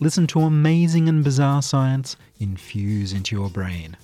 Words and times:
Listen 0.00 0.26
to 0.26 0.40
amazing 0.40 1.08
and 1.08 1.22
bizarre 1.22 1.62
science 1.62 2.16
infuse 2.40 3.12
into 3.12 3.36
your 3.36 3.48
brain. 3.48 3.96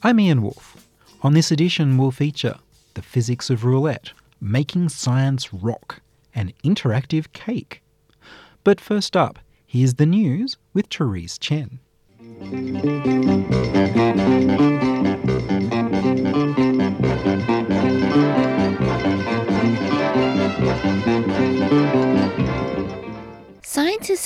I'm 0.00 0.20
Ian 0.20 0.42
Woolf. 0.42 0.86
On 1.22 1.34
this 1.34 1.50
edition, 1.50 1.98
we'll 1.98 2.12
feature 2.12 2.56
the 2.94 3.02
physics 3.02 3.50
of 3.50 3.64
roulette, 3.64 4.12
making 4.40 4.90
science 4.90 5.52
rock, 5.52 6.00
and 6.36 6.56
interactive 6.62 7.32
cake. 7.32 7.82
But 8.62 8.80
first 8.80 9.16
up, 9.16 9.40
here's 9.66 9.94
the 9.94 10.06
news 10.06 10.56
with 10.72 10.86
Therese 10.86 11.36
Chen. 11.36 11.80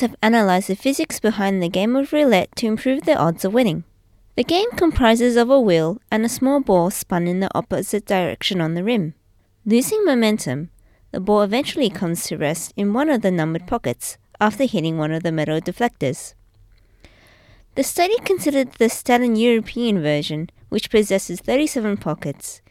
Have 0.01 0.15
analyzed 0.23 0.69
the 0.69 0.77
physics 0.77 1.19
behind 1.19 1.61
the 1.61 1.69
game 1.69 1.97
of 1.97 2.13
roulette 2.13 2.55
to 2.57 2.67
improve 2.67 3.03
their 3.03 3.19
odds 3.19 3.45
of 3.45 3.53
winning. 3.53 3.83
The 4.37 4.45
game 4.45 4.71
comprises 4.77 5.35
of 5.35 5.51
a 5.51 5.61
wheel 5.61 6.01
and 6.09 6.25
a 6.25 6.29
small 6.29 6.61
ball 6.61 6.93
spun 6.93 7.27
in 7.27 7.41
the 7.41 7.51
opposite 7.53 8.07
direction 8.07 8.61
on 8.61 8.75
the 8.75 8.85
rim. 8.85 9.15
Losing 9.67 10.05
momentum, 10.05 10.71
the 11.11 11.19
ball 11.19 11.43
eventually 11.43 11.91
comes 11.91 12.25
to 12.29 12.37
rest 12.37 12.73
in 12.77 12.93
one 12.93 13.11
of 13.11 13.23
the 13.23 13.33
numbered 13.33 13.67
pockets 13.67 14.19
after 14.41 14.67
hitting 14.67 14.99
one 14.99 15.11
of 15.11 15.25
the 15.25 15.33
metal 15.33 15.61
deflectors. 15.61 16.35
The 17.75 17.83
study 17.83 18.17
considered 18.21 18.75
the 18.75 18.89
standard 18.89 19.37
European 19.37 20.01
version, 20.01 20.51
which 20.69 20.91
possesses 20.91 21.41
37 21.41 21.97
pockets, 21.97 22.63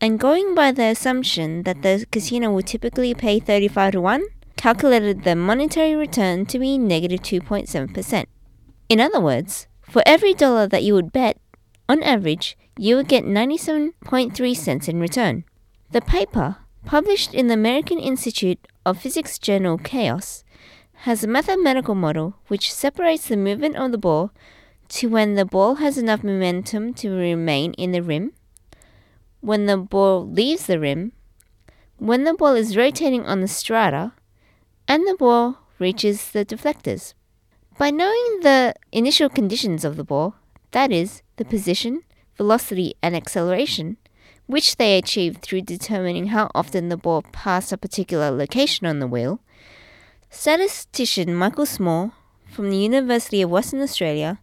and 0.00 0.18
going 0.18 0.54
by 0.54 0.72
the 0.72 0.84
assumption 0.84 1.64
that 1.64 1.82
the 1.82 2.06
casino 2.10 2.50
would 2.52 2.66
typically 2.66 3.12
pay 3.12 3.38
35 3.38 3.92
to 3.92 4.00
1, 4.00 4.24
calculated 4.64 5.24
the 5.24 5.36
monetary 5.36 5.94
return 5.94 6.46
to 6.46 6.58
be 6.58 6.78
negative 6.78 7.20
2.7%. 7.20 8.24
In 8.88 8.98
other 8.98 9.20
words, 9.20 9.66
for 9.82 10.02
every 10.06 10.32
dollar 10.32 10.66
that 10.66 10.82
you 10.82 10.94
would 10.94 11.12
bet, 11.12 11.36
on 11.86 12.02
average, 12.02 12.56
you 12.78 12.96
would 12.96 13.06
get 13.06 13.26
97.3 13.26 14.56
cents 14.56 14.88
in 14.88 15.00
return. 15.00 15.44
The 15.90 16.00
paper, 16.00 16.56
published 16.86 17.34
in 17.34 17.48
the 17.48 17.60
American 17.60 17.98
Institute 17.98 18.58
of 18.86 19.02
Physics 19.02 19.38
journal 19.38 19.76
Chaos, 19.76 20.44
has 21.04 21.22
a 21.22 21.28
mathematical 21.28 21.94
model 21.94 22.36
which 22.48 22.72
separates 22.72 23.28
the 23.28 23.36
movement 23.36 23.76
of 23.76 23.92
the 23.92 23.98
ball 23.98 24.30
to 24.88 25.10
when 25.10 25.34
the 25.34 25.44
ball 25.44 25.74
has 25.74 25.98
enough 25.98 26.24
momentum 26.24 26.94
to 26.94 27.10
remain 27.10 27.74
in 27.74 27.92
the 27.92 28.02
rim, 28.02 28.32
when 29.42 29.66
the 29.66 29.76
ball 29.76 30.26
leaves 30.26 30.64
the 30.64 30.80
rim, 30.80 31.12
when 31.98 32.24
the 32.24 32.32
ball 32.32 32.54
is 32.54 32.78
rotating 32.78 33.26
on 33.26 33.42
the 33.42 33.46
stator, 33.46 34.12
and 34.86 35.06
the 35.06 35.14
ball 35.14 35.58
reaches 35.78 36.30
the 36.30 36.44
deflectors. 36.44 37.14
By 37.78 37.90
knowing 37.90 38.40
the 38.42 38.74
initial 38.92 39.28
conditions 39.28 39.84
of 39.84 39.96
the 39.96 40.04
ball, 40.04 40.36
that 40.70 40.92
is, 40.92 41.22
the 41.36 41.44
position, 41.44 42.02
velocity, 42.36 42.94
and 43.02 43.16
acceleration, 43.16 43.96
which 44.46 44.76
they 44.76 44.98
achieved 44.98 45.42
through 45.42 45.62
determining 45.62 46.28
how 46.28 46.50
often 46.54 46.88
the 46.88 46.96
ball 46.96 47.22
passed 47.32 47.72
a 47.72 47.78
particular 47.78 48.30
location 48.30 48.86
on 48.86 48.98
the 48.98 49.06
wheel, 49.06 49.40
statistician 50.30 51.34
Michael 51.34 51.66
Small 51.66 52.12
from 52.46 52.70
the 52.70 52.76
University 52.76 53.42
of 53.42 53.50
Western 53.50 53.80
Australia 53.80 54.40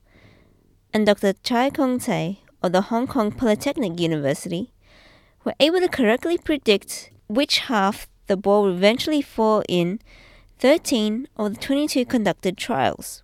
and 0.94 1.06
Dr. 1.06 1.34
Chai 1.44 1.69
Kong 1.69 2.00
Tsai 2.00 2.40
of 2.62 2.72
the 2.72 2.81
Hong 2.84 3.07
Kong 3.07 3.31
Polytechnic 3.31 4.00
University 4.00 4.74
were 5.44 5.56
able 5.59 5.80
to 5.80 5.88
correctly 5.88 6.38
predict 6.38 7.12
which 7.28 7.59
half 7.59 8.07
the 8.28 8.38
ball 8.38 8.63
would 8.63 8.75
eventually 8.75 9.22
fall 9.22 9.63
in 9.68 10.00
13 10.61 11.27
of 11.38 11.55
the 11.55 11.59
22 11.59 12.05
conducted 12.05 12.55
trials, 12.55 13.23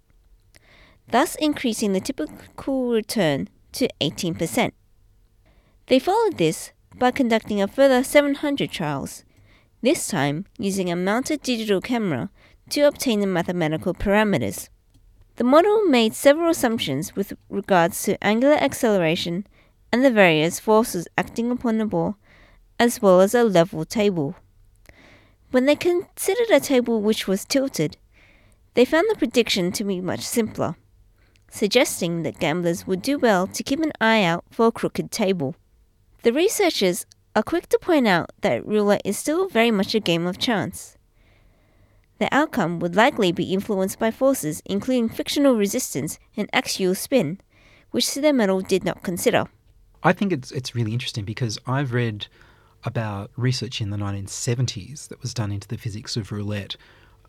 thus 1.07 1.35
increasing 1.35 1.93
the 1.93 1.99
typical 1.99 2.89
return 2.89 3.47
to 3.71 3.87
18%. 4.01 4.71
They 5.85 5.99
followed 5.99 6.39
this 6.39 6.71
by 6.95 7.11
conducting 7.11 7.61
a 7.61 7.67
further 7.67 8.03
700 8.03 8.71
trials, 8.71 9.23
this 9.83 10.07
time 10.07 10.47
using 10.57 10.89
a 10.89 10.95
mounted 10.95 11.43
digital 11.43 11.79
camera 11.79 12.31
to 12.71 12.81
obtain 12.81 13.19
the 13.19 13.27
mathematical 13.27 13.93
parameters. 13.93 14.69
The 15.35 15.43
model 15.43 15.83
made 15.83 16.15
several 16.15 16.49
assumptions 16.49 17.15
with 17.15 17.33
regards 17.51 18.01
to 18.05 18.23
angular 18.23 18.55
acceleration 18.55 19.45
and 19.93 20.03
the 20.03 20.09
various 20.09 20.59
forces 20.59 21.07
acting 21.15 21.51
upon 21.51 21.77
the 21.77 21.85
ball, 21.85 22.17
as 22.79 22.99
well 22.99 23.21
as 23.21 23.35
a 23.35 23.43
level 23.43 23.85
table. 23.85 24.35
When 25.51 25.65
they 25.65 25.75
considered 25.75 26.49
a 26.51 26.59
table 26.59 27.01
which 27.01 27.27
was 27.27 27.45
tilted, 27.45 27.95
they 28.73 28.83
found 28.83 29.07
the 29.09 29.15
prediction 29.17 29.71
to 29.73 29.83
be 29.83 30.01
much 30.01 30.19
simpler, 30.19 30.75
suggesting 31.49 32.23
that 32.23 32.39
gamblers 32.39 32.85
would 32.85 33.01
do 33.01 33.17
well 33.17 33.47
to 33.47 33.63
keep 33.63 33.79
an 33.79 33.93
eye 34.01 34.23
out 34.23 34.43
for 34.51 34.67
a 34.67 34.71
crooked 34.71 35.09
table. 35.09 35.55
The 36.23 36.33
researchers 36.33 37.05
are 37.33 37.43
quick 37.43 37.69
to 37.69 37.79
point 37.79 38.07
out 38.07 38.31
that 38.41 38.65
roulette 38.65 39.01
is 39.05 39.17
still 39.17 39.47
very 39.47 39.71
much 39.71 39.95
a 39.95 40.01
game 40.01 40.27
of 40.27 40.37
chance. 40.37 40.97
The 42.19 42.27
outcome 42.33 42.79
would 42.79 42.95
likely 42.95 43.31
be 43.31 43.53
influenced 43.53 43.99
by 43.99 44.11
forces 44.11 44.61
including 44.65 45.07
frictional 45.09 45.55
resistance 45.55 46.19
and 46.35 46.49
axial 46.51 46.95
spin, 46.95 47.39
which 47.91 48.17
model 48.17 48.61
did 48.61 48.83
not 48.83 49.03
consider. 49.03 49.45
I 50.03 50.13
think 50.13 50.33
it's 50.33 50.51
it's 50.51 50.75
really 50.75 50.93
interesting 50.93 51.25
because 51.25 51.57
I've 51.65 51.93
read 51.93 52.27
about 52.87 53.29
research 53.35 53.81
in 53.81 53.89
the 53.89 53.97
1970s 53.97 55.09
that 55.09 55.21
was 55.21 55.33
done 55.33 55.51
into 55.51 55.67
the 55.67 55.77
physics 55.77 56.15
of 56.15 56.31
roulette. 56.31 56.77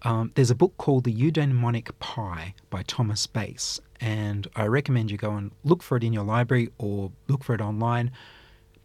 Um, 0.03 0.31
there's 0.37 0.53
a 0.53 0.55
book 0.55 0.77
called 0.77 1.03
The 1.03 1.13
Eudaimonic 1.13 1.91
Pie 1.99 2.55
by 2.71 2.85
Thomas 2.85 3.27
Bass, 3.27 3.81
and 4.01 4.47
I 4.55 4.69
recommend 4.69 5.11
you 5.11 5.19
go 5.19 5.33
and 5.33 5.51
look 5.65 5.83
for 5.83 5.97
it 5.97 6.05
in 6.05 6.13
your 6.13 6.23
library 6.23 6.71
or 6.79 7.11
look 7.27 7.43
for 7.43 7.57
it 7.57 7.61
online. 7.61 8.13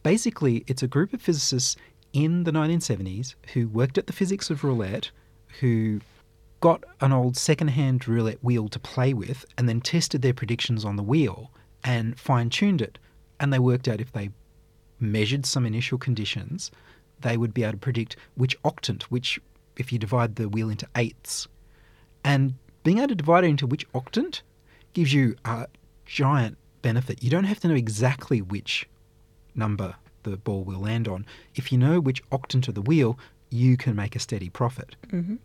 Basically, 0.01 0.63
it's 0.66 0.81
a 0.81 0.88
group 0.88 1.13
of 1.13 1.22
physicists 1.22 1.75
in 2.12 2.44
the 2.44 2.51
1970s 2.51 3.35
who 3.53 3.67
worked 3.67 4.00
at 4.00 4.07
the 4.07 4.13
physics 4.13 4.50
of 4.50 4.63
roulette, 4.63 5.12
who 5.59 6.01
got 6.59 6.83
an 7.01 7.12
old 7.12 7.38
second-hand 7.38 8.07
roulette 8.07 8.44
wheel 8.44 8.67
to 8.69 8.79
play 8.79 9.13
with, 9.13 9.45
and 9.59 9.69
then 9.69 9.79
tested 9.79 10.23
their 10.23 10.33
predictions 10.33 10.83
on 10.83 10.95
the 10.95 11.03
wheel 11.03 11.51
and 11.83 12.19
fine-tuned 12.19 12.81
it. 12.81 12.97
And 13.39 13.53
they 13.53 13.59
worked 13.59 13.88
out 13.88 14.01
if 14.01 14.12
they 14.12 14.31
measured 15.03 15.46
some 15.46 15.66
initial 15.66 15.97
conditions, 15.97 16.72
they 17.19 17.38
would 17.38 17.53
be 17.53 17.64
able 17.64 17.74
to 17.74 17.78
predict 17.78 18.16
which 18.36 18.59
octant, 18.64 19.03
which 19.03 19.40
if 19.78 19.91
you 19.91 20.00
divide 20.00 20.36
the 20.36 20.50
wheel 20.50 20.69
into 20.69 20.88
eighths, 20.96 21.47
and 22.24 22.56
being 22.84 23.00
able 23.00 23.09
to 23.09 23.16
divide 23.16 23.44
it 23.44 23.47
into 23.47 23.68
which 23.68 23.90
octant 23.94 24.42
gives 24.94 25.13
you 25.13 25.36
a 25.46 25.68
giant 26.06 26.58
benefit. 26.81 27.24
You 27.24 27.30
don't 27.30 27.46
have 27.46 27.59
to 27.62 27.68
know 27.68 27.75
exactly 27.75 28.42
which 28.42 28.88
number 29.56 29.96
the 30.24 30.38
ball 30.38 30.63
will 30.63 30.80
land 30.80 31.08
on. 31.08 31.25
If 31.56 31.72
you 31.72 31.78
know 31.78 32.00
which 32.00 32.24
octant 32.30 32.68
of 32.68 32.75
the 32.75 32.81
wheel, 32.81 33.18
you 33.50 33.78
can 33.78 33.96
make 33.96 34.16
a 34.16 34.19
steady 34.19 34.50
profit. 34.50 34.95
Mm-hmm. 35.07 35.36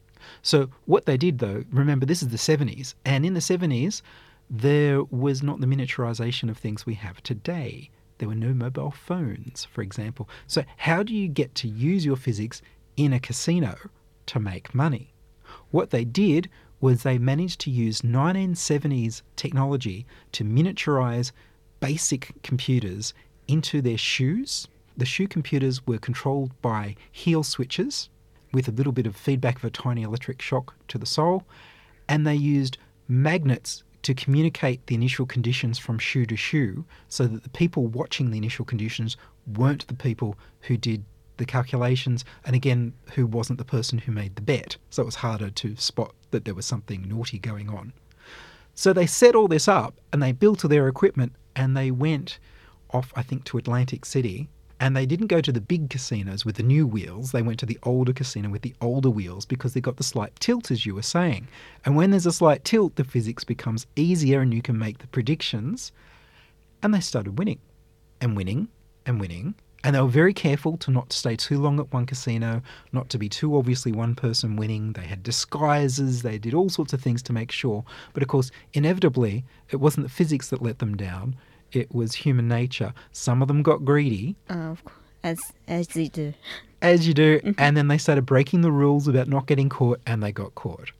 So 0.42 0.70
what 0.86 1.06
they 1.06 1.16
did 1.16 1.38
though, 1.38 1.64
remember 1.70 2.06
this 2.06 2.22
is 2.22 2.28
the 2.28 2.36
70s, 2.36 2.94
and 3.04 3.24
in 3.24 3.34
the 3.34 3.40
70s 3.40 4.02
there 4.50 5.04
was 5.04 5.42
not 5.42 5.60
the 5.60 5.66
miniaturization 5.66 6.48
of 6.48 6.56
things 6.56 6.86
we 6.86 6.94
have 6.94 7.22
today. 7.22 7.90
There 8.18 8.28
were 8.28 8.34
no 8.34 8.52
mobile 8.52 8.90
phones, 8.90 9.64
for 9.64 9.82
example. 9.82 10.28
So 10.46 10.64
how 10.76 11.02
do 11.02 11.14
you 11.14 11.28
get 11.28 11.54
to 11.56 11.68
use 11.68 12.04
your 12.04 12.16
physics 12.16 12.60
in 12.96 13.12
a 13.12 13.20
casino 13.20 13.76
to 14.26 14.40
make 14.40 14.74
money? 14.74 15.14
What 15.70 15.90
they 15.90 16.04
did 16.04 16.50
was 16.80 17.02
they 17.02 17.18
managed 17.18 17.60
to 17.60 17.70
use 17.70 18.02
1970s 18.02 19.22
technology 19.36 20.06
to 20.32 20.44
miniaturize 20.44 21.32
basic 21.80 22.32
computers 22.42 23.14
into 23.46 23.80
their 23.80 23.98
shoes. 23.98 24.68
The 24.96 25.06
shoe 25.06 25.28
computers 25.28 25.86
were 25.86 25.98
controlled 25.98 26.60
by 26.60 26.96
heel 27.10 27.42
switches 27.42 28.08
with 28.52 28.68
a 28.68 28.72
little 28.72 28.92
bit 28.92 29.06
of 29.06 29.16
feedback 29.16 29.56
of 29.56 29.64
a 29.64 29.70
tiny 29.70 30.02
electric 30.02 30.42
shock 30.42 30.74
to 30.88 30.98
the 30.98 31.06
sole, 31.06 31.44
and 32.08 32.26
they 32.26 32.34
used 32.34 32.78
magnets 33.06 33.82
to 34.08 34.14
communicate 34.14 34.86
the 34.86 34.94
initial 34.94 35.26
conditions 35.26 35.78
from 35.78 35.98
shoe 35.98 36.24
to 36.26 36.36
shoe 36.36 36.84
so 37.08 37.26
that 37.26 37.42
the 37.42 37.50
people 37.50 37.86
watching 37.86 38.30
the 38.30 38.38
initial 38.38 38.64
conditions 38.64 39.16
weren't 39.46 39.86
the 39.86 39.94
people 39.94 40.34
who 40.62 40.76
did 40.76 41.04
the 41.36 41.44
calculations 41.44 42.24
and 42.46 42.56
again 42.56 42.94
who 43.14 43.26
wasn't 43.26 43.58
the 43.58 43.64
person 43.64 43.98
who 43.98 44.10
made 44.10 44.34
the 44.34 44.42
bet 44.42 44.78
so 44.88 45.02
it 45.02 45.06
was 45.06 45.16
harder 45.16 45.50
to 45.50 45.76
spot 45.76 46.14
that 46.30 46.46
there 46.46 46.54
was 46.54 46.66
something 46.66 47.06
naughty 47.06 47.38
going 47.38 47.68
on 47.68 47.92
So 48.74 48.92
they 48.92 49.06
set 49.06 49.34
all 49.34 49.48
this 49.48 49.66
up 49.66 50.00
and 50.12 50.22
they 50.22 50.32
built 50.32 50.64
all 50.64 50.68
their 50.68 50.88
equipment 50.88 51.32
and 51.56 51.76
they 51.76 51.90
went 51.90 52.38
off, 52.90 53.12
I 53.16 53.22
think, 53.22 53.44
to 53.46 53.58
Atlantic 53.58 54.04
City. 54.04 54.48
And 54.80 54.96
they 54.96 55.06
didn't 55.06 55.26
go 55.26 55.40
to 55.40 55.50
the 55.50 55.60
big 55.60 55.90
casinos 55.90 56.44
with 56.44 56.56
the 56.56 56.62
new 56.62 56.86
wheels. 56.86 57.32
They 57.32 57.42
went 57.42 57.58
to 57.60 57.66
the 57.66 57.78
older 57.82 58.12
casino 58.12 58.48
with 58.48 58.62
the 58.62 58.74
older 58.80 59.10
wheels 59.10 59.44
because 59.44 59.74
they 59.74 59.80
got 59.80 59.96
the 59.96 60.04
slight 60.04 60.38
tilt, 60.38 60.70
as 60.70 60.86
you 60.86 60.94
were 60.94 61.02
saying. 61.02 61.48
And 61.84 61.96
when 61.96 62.12
there's 62.12 62.26
a 62.26 62.32
slight 62.32 62.64
tilt, 62.64 62.94
the 62.94 63.04
physics 63.04 63.42
becomes 63.42 63.86
easier 63.96 64.40
and 64.40 64.54
you 64.54 64.62
can 64.62 64.78
make 64.78 64.98
the 64.98 65.08
predictions. 65.08 65.90
And 66.82 66.94
they 66.94 67.00
started 67.00 67.38
winning 67.38 67.58
and 68.20 68.36
winning 68.36 68.68
and 69.04 69.20
winning. 69.20 69.54
And 69.84 69.94
they 69.94 70.00
were 70.00 70.08
very 70.08 70.34
careful 70.34 70.76
to 70.78 70.90
not 70.90 71.12
stay 71.12 71.36
too 71.36 71.58
long 71.58 71.78
at 71.78 71.92
one 71.92 72.04
casino, 72.04 72.62
not 72.92 73.08
to 73.10 73.18
be 73.18 73.28
too 73.28 73.56
obviously 73.56 73.92
one 73.92 74.14
person 74.14 74.56
winning. 74.56 74.92
They 74.92 75.06
had 75.06 75.22
disguises, 75.22 76.22
they 76.22 76.38
did 76.38 76.54
all 76.54 76.68
sorts 76.68 76.92
of 76.92 77.00
things 77.00 77.22
to 77.24 77.32
make 77.32 77.52
sure. 77.52 77.84
But 78.12 78.22
of 78.22 78.28
course, 78.28 78.50
inevitably, 78.74 79.44
it 79.70 79.76
wasn't 79.76 80.06
the 80.06 80.12
physics 80.12 80.50
that 80.50 80.62
let 80.62 80.80
them 80.80 80.96
down, 80.96 81.36
it 81.72 81.94
was 81.94 82.14
human 82.14 82.48
nature. 82.48 82.92
Some 83.12 83.42
of 83.42 83.48
them 83.48 83.62
got 83.62 83.84
greedy, 83.84 84.36
Uh, 84.50 84.54
of 84.72 84.84
course, 84.84 84.98
as 85.22 85.38
as 85.66 85.88
they 85.88 86.08
do. 86.08 86.34
as 86.82 87.06
you 87.08 87.14
do, 87.14 87.40
and 87.58 87.76
then 87.76 87.88
they 87.88 87.98
started 87.98 88.22
breaking 88.26 88.60
the 88.62 88.72
rules 88.72 89.08
about 89.08 89.28
not 89.28 89.46
getting 89.46 89.68
caught, 89.68 90.00
and 90.06 90.22
they 90.22 90.32
got 90.32 90.54
caught. 90.54 90.90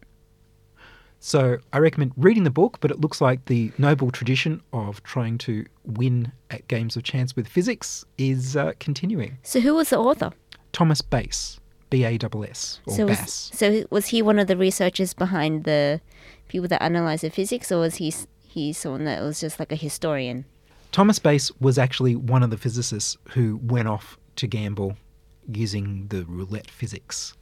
So 1.21 1.59
I 1.73 1.79
recommend 1.79 2.13
reading 2.17 2.45
the 2.45 2.51
book, 2.51 2.79
but 2.81 2.91
it 2.93 3.01
looks 3.01 3.21
like 3.21 3.45
the 3.47 3.73
noble 3.77 4.11
tradition 4.13 4.63
of 4.73 5.03
trying 5.03 5.37
to 5.39 5.65
win 5.85 6.31
at 6.51 6.69
games 6.69 6.97
of 6.97 7.03
chance 7.03 7.35
with 7.35 7.49
physics 7.49 8.05
is 8.19 8.57
uh, 8.57 8.73
continuing. 8.79 9.39
So 9.43 9.59
who 9.61 9.75
was 9.75 9.91
the 9.91 9.99
author? 9.99 10.31
Thomas 10.73 11.03
Bass, 11.03 11.59
B 11.91 12.05
A 12.05 12.15
S 12.15 12.21
S, 12.23 12.81
or 12.87 12.95
so 12.95 13.07
was, 13.07 13.19
Bass. 13.19 13.51
so 13.53 13.85
was 13.91 14.07
he 14.09 14.23
one 14.23 14.39
of 14.39 14.47
the 14.47 14.57
researchers 14.57 15.13
behind 15.13 15.65
the 15.65 16.01
people 16.47 16.69
that 16.69 16.81
analyze 16.83 17.23
the 17.23 17.31
physics, 17.31 17.73
or 17.73 17.81
was 17.81 17.97
he 17.97 18.15
he 18.47 18.73
someone 18.73 19.05
that 19.05 19.21
was 19.23 19.41
just 19.41 19.59
like 19.59 19.73
a 19.73 19.77
historian? 19.77 20.45
Thomas 20.93 21.19
Bass 21.19 21.51
was 21.61 21.79
actually 21.79 22.17
one 22.17 22.43
of 22.43 22.51
the 22.51 22.57
physicists 22.57 23.17
who 23.31 23.61
went 23.63 23.89
off 23.89 24.19
to 24.37 24.47
gamble 24.47 24.97
using 25.53 26.07
the 26.09 26.25
roulette 26.25 26.71
physics. 26.71 27.35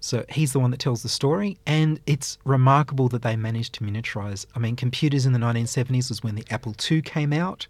So 0.00 0.24
he's 0.28 0.52
the 0.52 0.58
one 0.58 0.72
that 0.72 0.80
tells 0.80 1.02
the 1.02 1.08
story, 1.08 1.58
and 1.64 2.00
it's 2.06 2.38
remarkable 2.44 3.08
that 3.10 3.22
they 3.22 3.36
managed 3.36 3.74
to 3.74 3.84
miniaturize. 3.84 4.46
I 4.54 4.58
mean, 4.58 4.74
computers 4.74 5.26
in 5.26 5.32
the 5.32 5.38
1970s 5.38 6.08
was 6.08 6.24
when 6.24 6.34
the 6.34 6.44
Apple 6.50 6.74
II 6.90 7.02
came 7.02 7.32
out. 7.32 7.66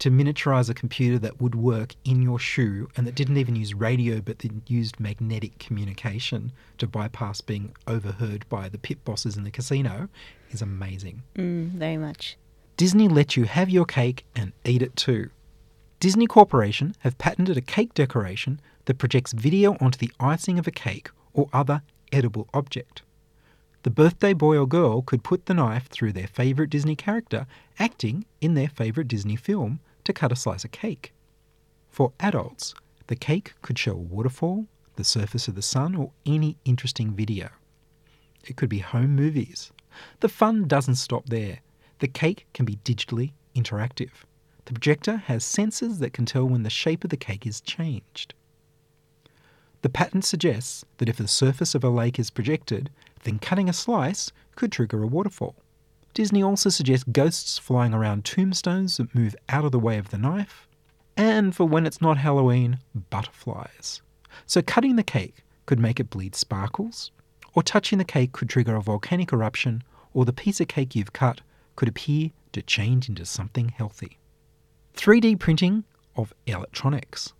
To 0.00 0.10
miniaturize 0.10 0.68
a 0.68 0.74
computer 0.74 1.20
that 1.20 1.40
would 1.40 1.54
work 1.54 1.94
in 2.04 2.20
your 2.20 2.38
shoe 2.38 2.88
and 2.96 3.06
that 3.06 3.14
didn't 3.14 3.36
even 3.36 3.54
use 3.54 3.74
radio 3.74 4.20
but 4.20 4.40
that 4.40 4.50
used 4.66 4.98
magnetic 4.98 5.58
communication 5.60 6.50
to 6.78 6.88
bypass 6.88 7.40
being 7.40 7.74
overheard 7.86 8.46
by 8.48 8.68
the 8.68 8.76
pit 8.76 9.02
bosses 9.04 9.36
in 9.36 9.44
the 9.44 9.52
casino 9.52 10.08
is 10.50 10.60
amazing. 10.60 11.22
Mm, 11.36 11.70
very 11.70 11.96
much. 11.96 12.36
Disney 12.76 13.06
lets 13.06 13.36
you 13.36 13.44
have 13.44 13.70
your 13.70 13.84
cake 13.84 14.26
and 14.34 14.52
eat 14.64 14.82
it 14.82 14.96
too. 14.96 15.30
Disney 16.00 16.26
Corporation 16.26 16.94
have 17.00 17.18
patented 17.18 17.56
a 17.56 17.62
cake 17.62 17.94
decoration 17.94 18.60
that 18.86 18.98
projects 18.98 19.32
video 19.32 19.76
onto 19.80 19.98
the 19.98 20.10
icing 20.18 20.58
of 20.58 20.66
a 20.66 20.72
cake 20.72 21.08
or 21.32 21.48
other 21.52 21.82
edible 22.10 22.48
object. 22.52 23.02
The 23.84 23.90
birthday 23.90 24.32
boy 24.32 24.58
or 24.58 24.66
girl 24.66 25.02
could 25.02 25.22
put 25.22 25.46
the 25.46 25.54
knife 25.54 25.86
through 25.88 26.14
their 26.14 26.26
favourite 26.26 26.70
Disney 26.70 26.96
character 26.96 27.46
acting 27.78 28.24
in 28.40 28.54
their 28.54 28.68
favourite 28.68 29.08
Disney 29.08 29.36
film 29.36 29.78
to 30.02 30.12
cut 30.12 30.32
a 30.32 30.36
slice 30.36 30.64
of 30.64 30.72
cake. 30.72 31.12
For 31.90 32.12
adults, 32.18 32.74
the 33.06 33.16
cake 33.16 33.54
could 33.62 33.78
show 33.78 33.92
a 33.92 33.96
waterfall, 33.96 34.66
the 34.96 35.04
surface 35.04 35.46
of 35.46 35.54
the 35.54 35.62
sun, 35.62 35.94
or 35.94 36.10
any 36.26 36.56
interesting 36.64 37.12
video. 37.12 37.50
It 38.44 38.56
could 38.56 38.68
be 38.68 38.80
home 38.80 39.14
movies. 39.14 39.70
The 40.20 40.28
fun 40.28 40.66
doesn't 40.66 40.96
stop 40.96 41.28
there. 41.28 41.60
The 42.04 42.08
cake 42.08 42.46
can 42.52 42.66
be 42.66 42.76
digitally 42.84 43.32
interactive. 43.56 44.10
The 44.66 44.74
projector 44.74 45.16
has 45.16 45.42
sensors 45.42 46.00
that 46.00 46.12
can 46.12 46.26
tell 46.26 46.44
when 46.44 46.62
the 46.62 46.68
shape 46.68 47.02
of 47.02 47.08
the 47.08 47.16
cake 47.16 47.46
is 47.46 47.62
changed. 47.62 48.34
The 49.80 49.88
patent 49.88 50.26
suggests 50.26 50.84
that 50.98 51.08
if 51.08 51.16
the 51.16 51.26
surface 51.26 51.74
of 51.74 51.82
a 51.82 51.88
lake 51.88 52.18
is 52.18 52.28
projected, 52.28 52.90
then 53.22 53.38
cutting 53.38 53.70
a 53.70 53.72
slice 53.72 54.32
could 54.54 54.70
trigger 54.70 55.02
a 55.02 55.06
waterfall. 55.06 55.56
Disney 56.12 56.42
also 56.42 56.68
suggests 56.68 57.06
ghosts 57.10 57.56
flying 57.58 57.94
around 57.94 58.26
tombstones 58.26 58.98
that 58.98 59.14
move 59.14 59.34
out 59.48 59.64
of 59.64 59.72
the 59.72 59.78
way 59.78 59.96
of 59.96 60.10
the 60.10 60.18
knife, 60.18 60.68
and 61.16 61.56
for 61.56 61.64
when 61.64 61.86
it's 61.86 62.02
not 62.02 62.18
Halloween, 62.18 62.80
butterflies. 63.08 64.02
So 64.44 64.60
cutting 64.60 64.96
the 64.96 65.02
cake 65.02 65.42
could 65.64 65.80
make 65.80 65.98
it 65.98 66.10
bleed 66.10 66.34
sparkles, 66.34 67.12
or 67.54 67.62
touching 67.62 67.96
the 67.96 68.04
cake 68.04 68.32
could 68.32 68.50
trigger 68.50 68.76
a 68.76 68.82
volcanic 68.82 69.32
eruption, 69.32 69.82
or 70.12 70.26
the 70.26 70.34
piece 70.34 70.60
of 70.60 70.68
cake 70.68 70.94
you've 70.94 71.14
cut 71.14 71.40
could 71.76 71.88
appear 71.88 72.30
to 72.52 72.62
change 72.62 73.08
into 73.08 73.24
something 73.24 73.68
healthy. 73.68 74.18
3D 74.94 75.38
printing 75.38 75.84
of 76.16 76.32
electronics. 76.46 77.32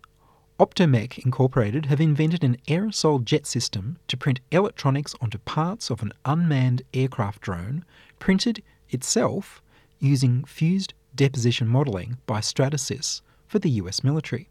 Optomec 0.59 1.17
Incorporated 1.25 1.87
have 1.87 1.99
invented 1.99 2.43
an 2.43 2.57
aerosol 2.67 3.23
jet 3.23 3.45
system 3.45 3.97
to 4.07 4.15
print 4.15 4.39
electronics 4.51 5.13
onto 5.19 5.37
parts 5.39 5.89
of 5.89 6.01
an 6.01 6.13
unmanned 6.23 6.81
aircraft 6.93 7.41
drone, 7.41 7.83
printed 8.19 8.63
itself 8.89 9.61
using 9.99 10.43
fused 10.45 10.93
deposition 11.13 11.67
modelling 11.67 12.17
by 12.25 12.39
Stratasys 12.39 13.21
for 13.47 13.59
the 13.59 13.69
US 13.71 14.03
military. 14.03 14.49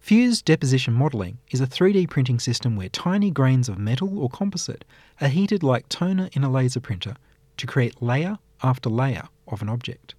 Fused 0.00 0.44
deposition 0.44 0.92
modelling 0.92 1.38
is 1.50 1.60
a 1.60 1.66
3D 1.66 2.10
printing 2.10 2.38
system 2.38 2.76
where 2.76 2.88
tiny 2.88 3.30
grains 3.30 3.68
of 3.68 3.78
metal 3.78 4.18
or 4.18 4.28
composite 4.28 4.84
are 5.20 5.28
heated 5.28 5.62
like 5.62 5.88
toner 5.88 6.28
in 6.32 6.44
a 6.44 6.50
laser 6.50 6.80
printer 6.80 7.14
to 7.56 7.66
create 7.66 8.02
layer 8.02 8.38
after 8.62 8.88
layer 8.88 9.28
of 9.48 9.62
an 9.62 9.68
object. 9.68 10.14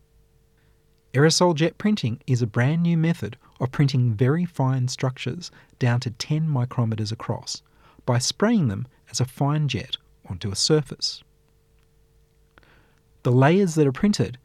Aerosol 1.14 1.56
jet 1.56 1.78
printing 1.78 2.20
is 2.28 2.42
a 2.42 2.48
brand 2.48 2.84
new 2.84 2.98
method 2.98 3.38
of 3.60 3.72
printing 3.72 4.14
very 4.14 4.44
fine 4.44 4.88
structures 4.88 5.50
down 5.80 6.00
to 6.02 6.12
10 6.12 6.48
micrometers 6.48 7.12
across 7.12 7.62
by 8.06 8.18
spraying 8.18 8.68
them 8.68 8.88
as 9.10 9.20
a 9.20 9.26
fine 9.26 9.68
jet 9.68 9.98
onto 10.30 10.52
a 10.52 10.56
surface. 10.56 11.24
The 13.24 13.32
layers 13.32 13.76
that 13.76 13.88
are 13.88 13.92
printed 13.92 14.38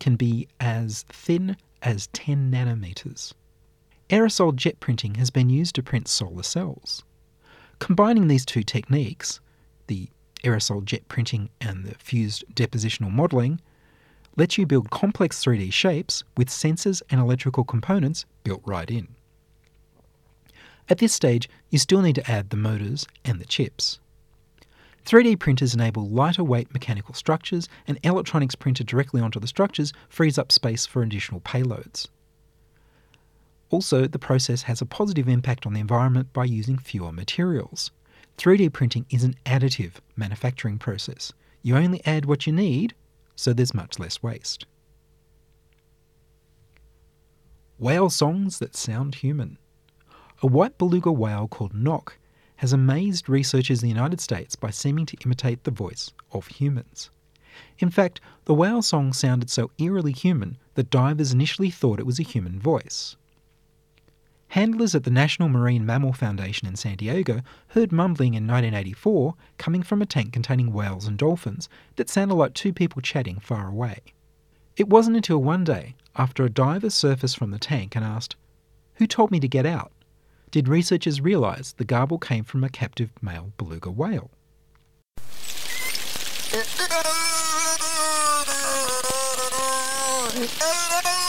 can 0.00 0.16
be 0.16 0.48
as 0.60 1.02
thin 1.08 1.56
as 1.82 2.08
10 2.08 2.50
nanometers. 2.52 3.32
Aerosol 4.10 4.54
jet 4.54 4.78
printing 4.80 5.16
has 5.16 5.30
been 5.30 5.50
used 5.50 5.74
to 5.74 5.82
print 5.82 6.08
solar 6.08 6.42
cells. 6.42 7.04
Combining 7.78 8.28
these 8.28 8.44
two 8.44 8.62
techniques, 8.62 9.40
the 9.86 10.08
aerosol 10.44 10.84
jet 10.84 11.06
printing 11.08 11.50
and 11.60 11.84
the 11.84 11.94
fused 11.94 12.44
depositional 12.54 13.10
modelling, 13.10 13.60
lets 14.36 14.56
you 14.56 14.66
build 14.66 14.90
complex 14.90 15.44
3D 15.44 15.72
shapes 15.72 16.22
with 16.36 16.48
sensors 16.48 17.02
and 17.10 17.20
electrical 17.20 17.64
components 17.64 18.24
built 18.44 18.62
right 18.64 18.90
in. 18.90 19.08
At 20.88 20.98
this 20.98 21.12
stage, 21.12 21.48
you 21.70 21.78
still 21.78 22.00
need 22.00 22.14
to 22.14 22.30
add 22.30 22.50
the 22.50 22.56
motors 22.56 23.06
and 23.24 23.40
the 23.40 23.44
chips. 23.44 23.98
3D 25.04 25.38
printers 25.38 25.74
enable 25.74 26.08
lighter 26.08 26.44
weight 26.44 26.72
mechanical 26.72 27.14
structures, 27.14 27.68
and 27.86 27.98
electronics 28.02 28.54
printed 28.54 28.86
directly 28.86 29.20
onto 29.20 29.40
the 29.40 29.46
structures 29.46 29.92
frees 30.08 30.38
up 30.38 30.52
space 30.52 30.86
for 30.86 31.02
additional 31.02 31.40
payloads. 31.40 32.08
Also, 33.70 34.06
the 34.06 34.18
process 34.18 34.62
has 34.62 34.80
a 34.80 34.86
positive 34.86 35.28
impact 35.28 35.66
on 35.66 35.74
the 35.74 35.80
environment 35.80 36.32
by 36.32 36.44
using 36.44 36.78
fewer 36.78 37.12
materials. 37.12 37.90
3D 38.38 38.72
printing 38.72 39.04
is 39.10 39.24
an 39.24 39.34
additive 39.44 39.94
manufacturing 40.16 40.78
process. 40.78 41.32
You 41.60 41.76
only 41.76 42.00
add 42.06 42.24
what 42.24 42.46
you 42.46 42.52
need, 42.52 42.94
so 43.34 43.52
there's 43.52 43.74
much 43.74 43.98
less 43.98 44.22
waste. 44.22 44.64
Whale 47.78 48.10
songs 48.10 48.60
that 48.60 48.76
sound 48.76 49.16
human. 49.16 49.58
A 50.40 50.46
white 50.46 50.78
beluga 50.78 51.10
whale 51.10 51.48
called 51.48 51.72
NOC 51.74 52.12
has 52.56 52.72
amazed 52.72 53.28
researchers 53.28 53.82
in 53.82 53.88
the 53.88 53.94
United 53.94 54.20
States 54.20 54.54
by 54.54 54.70
seeming 54.70 55.06
to 55.06 55.16
imitate 55.24 55.64
the 55.64 55.72
voice 55.72 56.12
of 56.30 56.46
humans. 56.46 57.10
In 57.80 57.90
fact, 57.90 58.20
the 58.44 58.54
whale 58.54 58.82
song 58.82 59.12
sounded 59.12 59.50
so 59.50 59.72
eerily 59.78 60.12
human 60.12 60.58
that 60.74 60.90
divers 60.90 61.32
initially 61.32 61.70
thought 61.70 61.98
it 61.98 62.06
was 62.06 62.20
a 62.20 62.24
human 62.24 62.60
voice. 62.60 63.16
Handlers 64.48 64.94
at 64.94 65.04
the 65.04 65.10
National 65.10 65.48
Marine 65.48 65.84
Mammal 65.84 66.14
Foundation 66.14 66.66
in 66.66 66.76
San 66.76 66.96
Diego 66.96 67.42
heard 67.68 67.92
mumbling 67.92 68.32
in 68.32 68.46
1984 68.46 69.34
coming 69.58 69.82
from 69.82 70.00
a 70.00 70.06
tank 70.06 70.32
containing 70.32 70.72
whales 70.72 71.06
and 71.06 71.18
dolphins 71.18 71.68
that 71.96 72.08
sounded 72.08 72.34
like 72.34 72.54
two 72.54 72.72
people 72.72 73.02
chatting 73.02 73.38
far 73.40 73.68
away. 73.68 74.00
It 74.76 74.88
wasn't 74.88 75.16
until 75.16 75.42
one 75.42 75.64
day, 75.64 75.96
after 76.16 76.44
a 76.44 76.50
diver 76.50 76.88
surfaced 76.88 77.36
from 77.36 77.50
the 77.50 77.58
tank 77.58 77.94
and 77.94 78.04
asked, 78.04 78.36
Who 78.94 79.06
told 79.06 79.30
me 79.30 79.40
to 79.40 79.48
get 79.48 79.66
out? 79.66 79.92
did 80.50 80.66
researchers 80.66 81.20
realise 81.20 81.72
the 81.72 81.84
garble 81.84 82.18
came 82.18 82.42
from 82.44 82.64
a 82.64 82.70
captive 82.70 83.10
male 83.20 83.52
beluga 83.58 83.90
whale. 83.90 84.30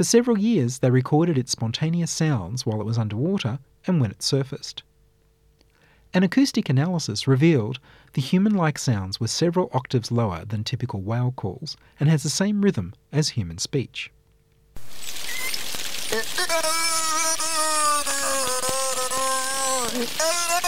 For 0.00 0.04
several 0.04 0.38
years, 0.38 0.78
they 0.78 0.90
recorded 0.90 1.36
its 1.36 1.52
spontaneous 1.52 2.10
sounds 2.10 2.64
while 2.64 2.80
it 2.80 2.86
was 2.86 2.96
underwater 2.96 3.58
and 3.86 4.00
when 4.00 4.10
it 4.10 4.22
surfaced. 4.22 4.82
An 6.14 6.22
acoustic 6.22 6.70
analysis 6.70 7.28
revealed 7.28 7.80
the 8.14 8.22
human 8.22 8.54
like 8.54 8.78
sounds 8.78 9.20
were 9.20 9.28
several 9.28 9.68
octaves 9.74 10.10
lower 10.10 10.46
than 10.46 10.64
typical 10.64 11.02
whale 11.02 11.32
calls 11.32 11.76
and 12.00 12.08
has 12.08 12.22
the 12.22 12.30
same 12.30 12.62
rhythm 12.62 12.94
as 13.12 13.28
human 13.28 13.58
speech. 13.58 14.10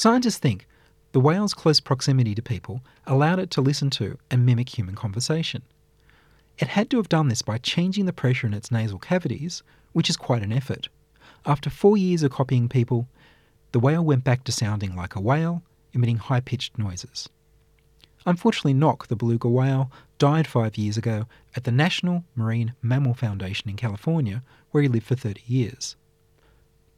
Scientists 0.00 0.38
think 0.38 0.66
the 1.12 1.20
whale's 1.20 1.52
close 1.52 1.78
proximity 1.78 2.34
to 2.34 2.40
people 2.40 2.80
allowed 3.06 3.38
it 3.38 3.50
to 3.50 3.60
listen 3.60 3.90
to 3.90 4.16
and 4.30 4.46
mimic 4.46 4.70
human 4.70 4.94
conversation. 4.94 5.60
It 6.56 6.68
had 6.68 6.88
to 6.88 6.96
have 6.96 7.10
done 7.10 7.28
this 7.28 7.42
by 7.42 7.58
changing 7.58 8.06
the 8.06 8.12
pressure 8.14 8.46
in 8.46 8.54
its 8.54 8.70
nasal 8.70 8.98
cavities, 8.98 9.62
which 9.92 10.08
is 10.08 10.16
quite 10.16 10.42
an 10.42 10.54
effort. 10.54 10.88
After 11.44 11.68
four 11.68 11.98
years 11.98 12.22
of 12.22 12.32
copying 12.32 12.66
people, 12.66 13.08
the 13.72 13.78
whale 13.78 14.02
went 14.02 14.24
back 14.24 14.42
to 14.44 14.52
sounding 14.52 14.96
like 14.96 15.16
a 15.16 15.20
whale, 15.20 15.62
emitting 15.92 16.16
high 16.16 16.40
pitched 16.40 16.78
noises. 16.78 17.28
Unfortunately, 18.24 18.72
NOC, 18.72 19.08
the 19.08 19.16
beluga 19.16 19.48
whale, 19.48 19.92
died 20.16 20.46
five 20.46 20.78
years 20.78 20.96
ago 20.96 21.26
at 21.54 21.64
the 21.64 21.72
National 21.72 22.24
Marine 22.34 22.72
Mammal 22.80 23.12
Foundation 23.12 23.68
in 23.68 23.76
California, 23.76 24.42
where 24.70 24.82
he 24.82 24.88
lived 24.88 25.04
for 25.04 25.14
30 25.14 25.42
years. 25.46 25.94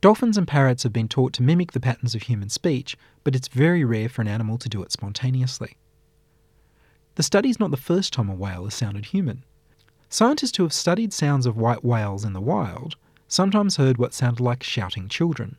Dolphins 0.02 0.36
and 0.36 0.48
parrots 0.48 0.82
have 0.82 0.92
been 0.92 1.06
taught 1.06 1.32
to 1.34 1.44
mimic 1.44 1.70
the 1.70 1.78
patterns 1.78 2.16
of 2.16 2.22
human 2.22 2.48
speech, 2.48 2.96
but 3.22 3.36
it's 3.36 3.46
very 3.46 3.84
rare 3.84 4.08
for 4.08 4.20
an 4.20 4.26
animal 4.26 4.58
to 4.58 4.68
do 4.68 4.82
it 4.82 4.90
spontaneously. 4.90 5.76
The 7.14 7.22
study 7.22 7.50
is 7.50 7.60
not 7.60 7.70
the 7.70 7.76
first 7.76 8.12
time 8.12 8.28
a 8.28 8.34
whale 8.34 8.64
has 8.64 8.74
sounded 8.74 9.06
human. 9.06 9.44
Scientists 10.08 10.56
who 10.56 10.64
have 10.64 10.72
studied 10.72 11.12
sounds 11.12 11.46
of 11.46 11.56
white 11.56 11.84
whales 11.84 12.24
in 12.24 12.32
the 12.32 12.40
wild 12.40 12.96
sometimes 13.28 13.76
heard 13.76 13.96
what 13.96 14.12
sounded 14.12 14.42
like 14.42 14.64
shouting 14.64 15.08
children. 15.08 15.56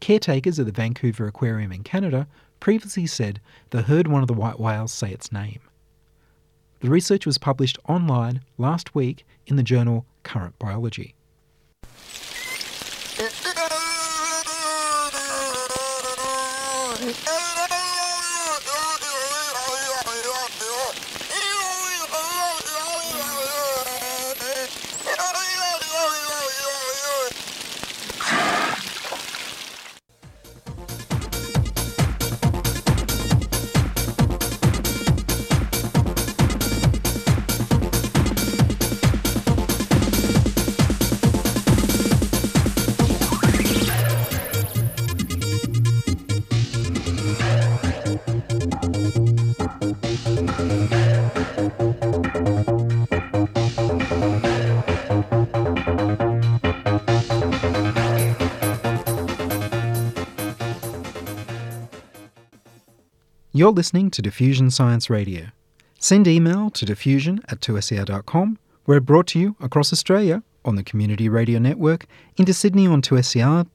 Caretakers 0.00 0.58
at 0.58 0.64
the 0.64 0.72
Vancouver 0.72 1.26
Aquarium 1.26 1.72
in 1.72 1.82
Canada 1.82 2.26
previously 2.58 3.06
said 3.06 3.42
they 3.68 3.82
heard 3.82 4.06
one 4.06 4.22
of 4.22 4.28
the 4.28 4.32
white 4.32 4.58
whales 4.58 4.94
say 4.94 5.12
its 5.12 5.30
name. 5.30 5.60
The 6.80 6.88
research 6.88 7.26
was 7.26 7.36
published 7.36 7.78
online 7.86 8.40
last 8.56 8.94
week 8.94 9.26
in 9.46 9.56
the 9.56 9.62
journal 9.62 10.06
Current 10.22 10.58
Biology. 10.58 11.14
Uh, 13.18 13.30
You're 63.56 63.72
listening 63.72 64.10
to 64.10 64.20
Diffusion 64.20 64.70
Science 64.70 65.08
Radio. 65.08 65.46
Send 65.98 66.28
email 66.28 66.68
to 66.68 66.84
diffusion 66.84 67.40
at 67.48 67.60
2ser.com. 67.60 68.58
We're 68.84 69.00
brought 69.00 69.28
to 69.28 69.38
you 69.38 69.56
across 69.60 69.94
Australia 69.94 70.42
on 70.62 70.76
the 70.76 70.82
Community 70.82 71.30
Radio 71.30 71.58
Network, 71.58 72.04
into 72.36 72.52
Sydney 72.52 72.86
on 72.86 73.00
2SER, 73.00 73.66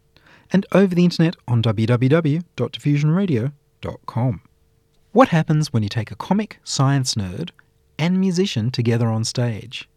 and 0.53 0.67
over 0.71 0.93
the 0.93 1.03
internet 1.03 1.35
on 1.47 1.63
www.diffusionradio.com. 1.63 4.41
What 5.13 5.27
happens 5.27 5.73
when 5.73 5.83
you 5.83 5.89
take 5.89 6.09
a 6.09 6.15
comic, 6.15 6.59
science 6.63 7.15
nerd, 7.15 7.49
and 7.99 8.17
musician 8.17 8.71
together 8.71 9.09
on 9.09 9.25
stage? 9.25 9.89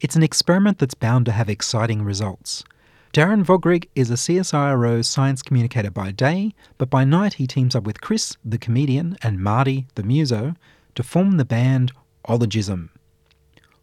It's 0.00 0.16
an 0.16 0.22
experiment 0.22 0.78
that's 0.78 0.94
bound 0.94 1.26
to 1.26 1.32
have 1.32 1.50
exciting 1.50 2.00
results. 2.00 2.64
Darren 3.12 3.44
Vogrig 3.44 3.88
is 3.94 4.10
a 4.10 4.14
CSIRO 4.14 5.04
science 5.04 5.42
communicator 5.42 5.90
by 5.90 6.12
day, 6.12 6.54
but 6.78 6.88
by 6.88 7.04
night 7.04 7.34
he 7.34 7.46
teams 7.46 7.76
up 7.76 7.84
with 7.84 8.00
Chris, 8.00 8.38
the 8.42 8.56
comedian, 8.56 9.18
and 9.20 9.38
Marty, 9.38 9.86
the 9.96 10.02
muso, 10.02 10.54
to 10.94 11.02
form 11.02 11.36
the 11.36 11.44
band 11.44 11.92
Ologism. 12.26 12.88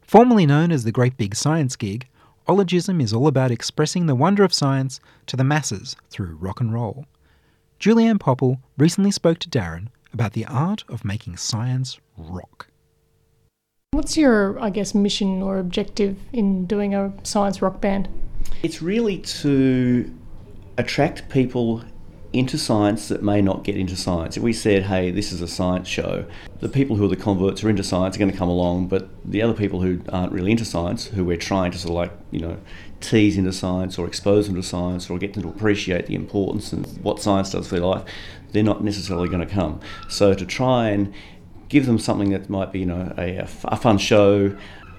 Formerly 0.01 0.47
known 0.47 0.71
as 0.71 0.83
the 0.83 0.91
Great 0.91 1.15
Big 1.15 1.35
Science 1.35 1.75
Gig, 1.75 2.07
Ologism 2.47 2.99
is 3.03 3.13
all 3.13 3.27
about 3.27 3.51
expressing 3.51 4.07
the 4.07 4.15
wonder 4.15 4.43
of 4.43 4.51
science 4.51 4.99
to 5.27 5.37
the 5.37 5.43
masses 5.43 5.95
through 6.09 6.37
rock 6.37 6.59
and 6.59 6.73
roll. 6.73 7.05
Julianne 7.79 8.19
Popple 8.19 8.59
recently 8.79 9.11
spoke 9.11 9.37
to 9.37 9.49
Darren 9.49 9.89
about 10.13 10.33
the 10.33 10.45
art 10.45 10.83
of 10.89 11.05
making 11.05 11.37
science 11.37 11.99
rock. 12.17 12.67
What's 13.91 14.17
your, 14.17 14.59
I 14.59 14.69
guess, 14.69 14.93
mission 14.93 15.41
or 15.41 15.57
objective 15.57 16.17
in 16.31 16.65
doing 16.65 16.93
a 16.93 17.11
science 17.23 17.61
rock 17.61 17.81
band? 17.81 18.07
It's 18.63 18.81
really 18.81 19.17
to 19.17 20.13
attract 20.77 21.29
people 21.29 21.83
into 22.31 22.57
science 22.57 23.07
that 23.07 23.23
may 23.23 23.41
not 23.41 23.63
get 23.63 23.75
into 23.75 23.95
science. 23.95 24.37
If 24.37 24.43
we 24.43 24.53
said, 24.53 24.83
hey, 24.83 25.09
this 25.09 25.31
is 25.31 25.41
a 25.41 25.47
science 25.47 25.87
show, 25.87 26.25
the 26.59 26.69
people 26.69 26.95
who 26.95 27.05
are 27.05 27.07
the 27.07 27.15
converts 27.15 27.63
are 27.63 27.69
into 27.69 27.83
science 27.83 28.15
are 28.15 28.19
going 28.19 28.31
to 28.31 28.37
come 28.37 28.49
along, 28.49 28.87
but 28.87 29.09
the 29.25 29.41
other 29.41 29.53
people 29.53 29.81
who 29.81 29.99
aren't 30.09 30.31
really 30.31 30.51
into 30.51 30.65
science, 30.65 31.07
who 31.07 31.25
we're 31.25 31.37
trying 31.37 31.71
to 31.71 31.79
sort 31.79 31.89
of 31.89 31.95
like, 31.95 32.11
you 32.29 32.39
know, 32.39 32.57
tease 33.01 33.37
into 33.37 33.51
science 33.51 33.97
or 33.97 34.05
expose 34.05 34.45
them 34.45 34.55
to 34.55 34.63
science 34.63 35.09
or 35.09 35.17
get 35.17 35.33
them 35.33 35.41
to 35.41 35.49
appreciate 35.49 36.05
the 36.05 36.13
importance 36.13 36.71
and 36.71 36.85
what 37.01 37.19
science 37.19 37.51
does 37.51 37.67
for 37.67 37.75
their 37.75 37.85
life, 37.85 38.03
they're 38.51 38.63
not 38.63 38.83
necessarily 38.83 39.29
going 39.29 39.45
to 39.45 39.53
come. 39.53 39.79
So 40.07 40.33
to 40.33 40.45
try 40.45 40.89
and 40.89 41.13
give 41.69 41.85
them 41.85 41.99
something 41.99 42.31
that 42.31 42.49
might 42.49 42.71
be, 42.71 42.79
you 42.79 42.85
know, 42.85 43.13
a, 43.17 43.47
a 43.65 43.77
fun 43.77 43.97
show, 43.97 44.55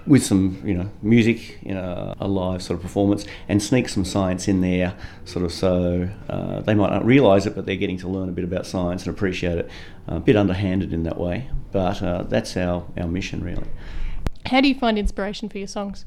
with 0.07 0.23
some 0.23 0.59
you 0.65 0.73
know 0.73 0.89
music 1.01 1.59
in 1.61 1.77
a, 1.77 2.15
a, 2.19 2.27
live 2.27 2.61
sort 2.61 2.77
of 2.77 2.81
performance 2.81 3.25
and 3.47 3.61
sneak 3.61 3.87
some 3.87 4.03
science 4.03 4.47
in 4.47 4.61
there 4.61 4.95
sort 5.25 5.45
of 5.45 5.51
so 5.51 6.09
uh, 6.27 6.59
they 6.61 6.73
might 6.73 6.89
not 6.89 7.05
realise 7.05 7.45
it 7.45 7.55
but 7.55 7.65
they're 7.65 7.75
getting 7.75 7.97
to 7.97 8.07
learn 8.07 8.27
a 8.27 8.31
bit 8.31 8.43
about 8.43 8.65
science 8.65 9.05
and 9.05 9.15
appreciate 9.15 9.57
it 9.57 9.69
a 10.07 10.19
bit 10.19 10.35
underhanded 10.35 10.91
in 10.91 11.03
that 11.03 11.17
way. 11.17 11.49
But 11.71 12.01
uh, 12.01 12.23
that's 12.23 12.57
our, 12.57 12.85
our 12.97 13.07
mission 13.07 13.43
really. 13.43 13.67
How 14.47 14.61
do 14.61 14.67
you 14.67 14.75
find 14.75 14.97
inspiration 14.97 15.49
for 15.49 15.59
your 15.59 15.67
songs 15.67 16.05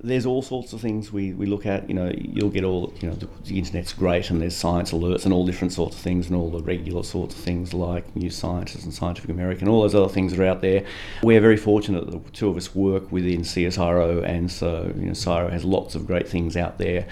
there's 0.00 0.26
all 0.26 0.42
sorts 0.42 0.72
of 0.72 0.80
things 0.80 1.12
we, 1.12 1.32
we 1.32 1.46
look 1.46 1.66
at. 1.66 1.88
You 1.88 1.94
know, 1.94 2.12
you'll 2.16 2.50
get 2.50 2.64
all, 2.64 2.92
you 3.00 3.08
know, 3.08 3.14
the, 3.14 3.28
the, 3.44 3.58
internet's 3.58 3.92
great 3.92 4.30
and 4.30 4.40
there's 4.40 4.56
science 4.56 4.92
alerts 4.92 5.24
and 5.24 5.32
all 5.32 5.46
different 5.46 5.72
sorts 5.72 5.96
of 5.96 6.02
things 6.02 6.26
and 6.26 6.36
all 6.36 6.50
the 6.50 6.62
regular 6.62 7.02
sorts 7.04 7.34
of 7.34 7.40
things 7.40 7.72
like 7.72 8.14
New 8.16 8.30
Scientist 8.30 8.84
and 8.84 8.92
Scientific 8.92 9.30
American, 9.30 9.68
all 9.68 9.82
those 9.82 9.94
other 9.94 10.08
things 10.08 10.32
that 10.32 10.42
are 10.42 10.46
out 10.46 10.60
there. 10.60 10.84
We're 11.22 11.40
very 11.40 11.56
fortunate 11.56 12.10
that 12.10 12.24
the 12.24 12.30
two 12.30 12.48
of 12.48 12.56
us 12.56 12.74
work 12.74 13.10
within 13.12 13.42
CSIRO 13.42 14.24
and 14.24 14.50
so, 14.50 14.92
you 14.96 15.06
know, 15.06 15.12
CSIRO 15.12 15.50
has 15.50 15.64
lots 15.64 15.94
of 15.94 16.06
great 16.06 16.28
things 16.28 16.56
out 16.56 16.78
there. 16.78 17.06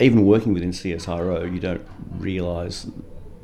Even 0.00 0.24
working 0.24 0.54
within 0.54 0.70
CSIRO, 0.70 1.52
you 1.52 1.60
don't 1.60 1.86
realise 2.18 2.86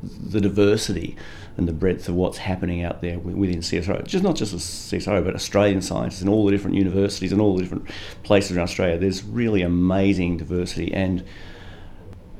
the 0.01 0.39
diversity 0.39 1.15
and 1.57 1.67
the 1.67 1.73
breadth 1.73 2.07
of 2.07 2.15
what's 2.15 2.37
happening 2.37 2.83
out 2.83 3.01
there 3.01 3.19
within 3.19 3.59
CSIRO. 3.59 4.05
Just 4.05 4.23
not 4.23 4.35
just 4.35 4.55
CSIRO, 4.55 5.23
but 5.23 5.35
Australian 5.35 5.81
scientists 5.81 6.21
and 6.21 6.29
all 6.29 6.45
the 6.45 6.51
different 6.51 6.77
universities 6.77 7.31
and 7.31 7.41
all 7.41 7.55
the 7.55 7.63
different 7.63 7.89
places 8.23 8.55
around 8.55 8.63
Australia. 8.63 8.97
There's 8.97 9.23
really 9.23 9.61
amazing 9.61 10.37
diversity, 10.37 10.93
and 10.93 11.23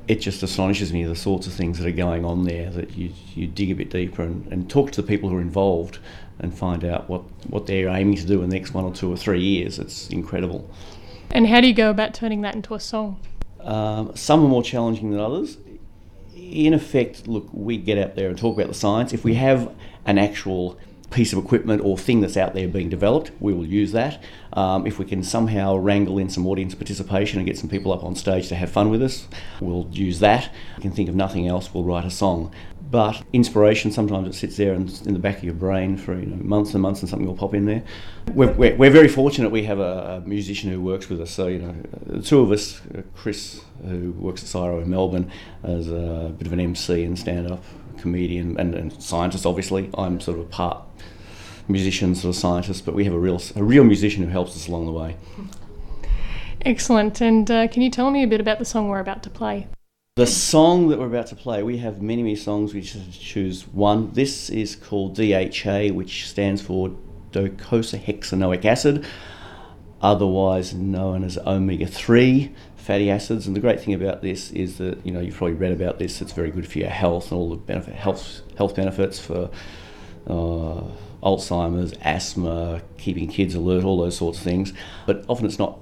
it 0.08 0.22
just 0.22 0.42
astonishes 0.42 0.94
me 0.94 1.04
the 1.04 1.16
sorts 1.16 1.48
of 1.48 1.54
things 1.54 1.80
that 1.80 1.88
are 1.88 1.92
going 1.92 2.24
on 2.24 2.46
there. 2.46 2.70
That 2.70 2.96
you 2.96 3.12
you 3.36 3.48
dig 3.48 3.72
a 3.72 3.76
bit 3.76 3.90
deeper 3.90 4.24
and, 4.24 4.48
and 4.52 4.70
talk 4.70 4.92
to 4.92 5.02
the 5.02 5.08
people 5.08 5.30
who 5.30 5.36
are 5.36 5.42
involved 5.42 6.00
and 6.40 6.58
find 6.58 6.86
out 6.86 7.10
what 7.10 7.24
what 7.50 7.68
they're 7.68 7.90
aiming 7.90 8.16
to 8.16 8.26
do 8.26 8.42
in 8.42 8.50
the 8.50 8.56
next 8.56 8.74
one 8.74 8.86
or 8.86 8.94
two 8.94 9.12
or 9.12 9.18
three 9.18 9.42
years. 9.42 9.80
It's 9.80 10.10
incredible. 10.10 10.70
And 11.32 11.46
how 11.46 11.60
do 11.62 11.68
you 11.68 11.74
go 11.74 11.90
about 11.90 12.14
turning 12.14 12.42
that 12.42 12.56
into 12.56 12.74
a 12.74 12.80
song? 12.80 13.20
Um, 13.60 14.16
some 14.16 14.44
are 14.44 14.48
more 14.48 14.64
challenging 14.64 15.12
than 15.12 15.20
others 15.20 15.58
in 16.52 16.74
effect, 16.74 17.28
look, 17.28 17.48
we 17.52 17.78
get 17.78 17.98
out 17.98 18.16
there 18.16 18.30
and 18.30 18.38
talk 18.38 18.58
about 18.58 18.68
the 18.68 18.74
science. 18.74 19.14
If 19.14 19.24
we 19.24 19.36
have 19.36 19.74
an 20.06 20.18
actual 20.18 20.78
piece 21.12 21.34
of 21.34 21.44
equipment 21.44 21.82
or 21.84 21.98
thing 21.98 22.22
that's 22.22 22.38
out 22.38 22.54
there 22.54 22.68
being 22.68 22.90
developed, 22.90 23.32
we 23.40 23.54
will 23.54 23.66
use 23.66 23.92
that. 23.94 24.22
Um, 24.54 24.86
if 24.86 25.00
we 25.00 25.06
can 25.06 25.24
somehow 25.24 25.76
wrangle 25.76 26.18
in 26.18 26.30
some 26.30 26.46
audience 26.46 26.76
participation 26.76 27.40
and 27.40 27.48
get 27.48 27.58
some 27.58 27.70
people 27.70 27.92
up 27.92 28.04
on 28.04 28.16
stage 28.16 28.48
to 28.50 28.56
have 28.56 28.70
fun 28.70 28.90
with 28.90 29.02
us, 29.02 29.28
we'll 29.60 29.88
use 29.92 30.20
that. 30.20 30.52
We 30.78 30.84
can 30.84 30.92
think 30.92 31.10
of 31.10 31.16
nothing 31.16 31.48
else, 31.48 31.74
we'll 31.74 31.84
write 31.84 32.06
a 32.06 32.12
song. 32.12 32.54
But 32.92 33.22
inspiration, 33.34 33.92
sometimes 33.92 34.28
it 34.28 34.34
sits 34.34 34.58
there 34.58 34.74
and 34.74 34.90
in 35.06 35.14
the 35.14 35.20
back 35.20 35.38
of 35.38 35.44
your 35.44 35.54
brain 35.54 35.96
for 35.96 36.18
you 36.18 36.26
know, 36.26 36.44
months 36.44 36.74
and 36.74 36.82
months 36.82 37.02
and 37.02 37.10
something 37.10 37.28
will 37.28 37.36
pop 37.36 37.54
in 37.54 37.66
there. 37.66 37.84
We're, 38.34 38.52
we're, 38.54 38.76
we're 38.76 38.90
very 38.90 39.08
fortunate 39.08 39.52
we 39.52 39.64
have 39.64 39.80
a, 39.80 40.24
a, 40.24 40.28
musician 40.28 40.72
who 40.72 40.82
works 40.82 41.08
with 41.08 41.22
us. 41.22 41.30
So, 41.30 41.48
you 41.48 41.60
know, 41.60 41.76
the 42.08 42.24
two 42.24 42.40
of 42.40 42.52
us, 42.52 42.82
uh, 42.96 43.04
Chris, 43.16 43.62
who 43.86 44.12
works 44.14 44.42
at 44.42 44.50
CSIRO 44.50 44.82
in 44.82 44.90
Melbourne, 44.90 45.32
as 45.64 45.88
a 45.90 46.34
bit 46.36 46.48
of 46.48 46.54
an 46.54 46.60
MC 46.60 47.04
and 47.04 47.18
stand 47.18 47.52
up 47.52 47.64
comedian 48.00 48.60
and, 48.60 48.74
and 48.74 49.04
scientist, 49.04 49.46
obviously. 49.46 49.92
I'm 49.96 50.20
sort 50.20 50.40
of 50.40 50.46
a 50.46 50.50
part 50.50 50.84
musician, 51.68 52.16
sort 52.16 52.36
of 52.36 52.40
scientist, 52.40 52.86
but 52.86 52.96
we 52.96 53.06
have 53.06 53.14
a 53.14 53.20
real 53.20 53.40
a 53.56 53.64
real 53.64 53.84
musician 53.84 54.24
who 54.24 54.30
helps 54.30 54.56
us 54.56 54.68
along 54.68 54.88
the 54.88 54.92
way. 54.92 55.16
Excellent. 56.64 57.22
And 57.22 57.50
uh, 57.50 57.68
can 57.68 57.82
you 57.82 57.90
tell 57.90 58.10
me 58.12 58.24
a 58.24 58.28
bit 58.28 58.42
about 58.42 58.60
the 58.60 58.66
song 58.66 58.90
we're 58.90 59.00
about 59.00 59.24
to 59.24 59.30
play? 59.30 59.68
The 60.20 60.28
song 60.28 60.90
that 60.90 61.00
we're 61.00 61.06
about 61.06 61.28
to 61.28 61.36
play, 61.38 61.64
we 61.64 61.78
have 61.78 62.02
many, 62.02 62.24
many 62.24 62.36
songs. 62.36 62.74
We 62.74 62.82
just 62.82 63.22
choose 63.22 63.66
one. 63.70 64.12
This 64.12 64.50
is 64.50 64.76
called 64.76 65.16
DHA, 65.16 65.94
which 65.94 66.28
stands 66.28 66.62
for 66.62 66.94
docosahexaenoic 67.32 68.66
acid, 68.66 69.06
otherwise 70.02 70.74
known 70.74 71.24
as 71.24 71.38
omega 71.38 71.88
3 71.88 72.54
fatty 72.76 73.10
acids. 73.10 73.48
And 73.48 73.56
the 73.56 73.62
great 73.62 73.80
thing 73.80 73.94
about 73.94 74.22
this 74.22 74.52
is 74.52 74.78
that, 74.80 75.06
you 75.06 75.14
know, 75.14 75.22
you've 75.22 75.38
probably 75.38 75.56
read 75.56 75.72
about 75.72 76.00
this, 76.00 76.22
it's 76.22 76.34
very 76.34 76.52
good 76.52 76.70
for 76.70 76.80
your 76.80 76.90
health 76.90 77.32
and 77.32 77.40
all 77.40 77.52
the 77.52 77.56
benefit, 77.56 77.96
health, 77.96 78.42
health 78.58 78.76
benefits 78.76 79.20
for. 79.20 79.50
Uh, 80.28 80.84
Alzheimer's, 81.24 81.92
asthma, 82.02 82.82
keeping 82.98 83.28
kids 83.28 83.54
alert, 83.54 83.84
all 83.84 83.98
those 83.98 84.16
sorts 84.16 84.38
of 84.38 84.44
things. 84.44 84.72
But 85.06 85.26
often 85.28 85.46
it's 85.46 85.60
not 85.60 85.80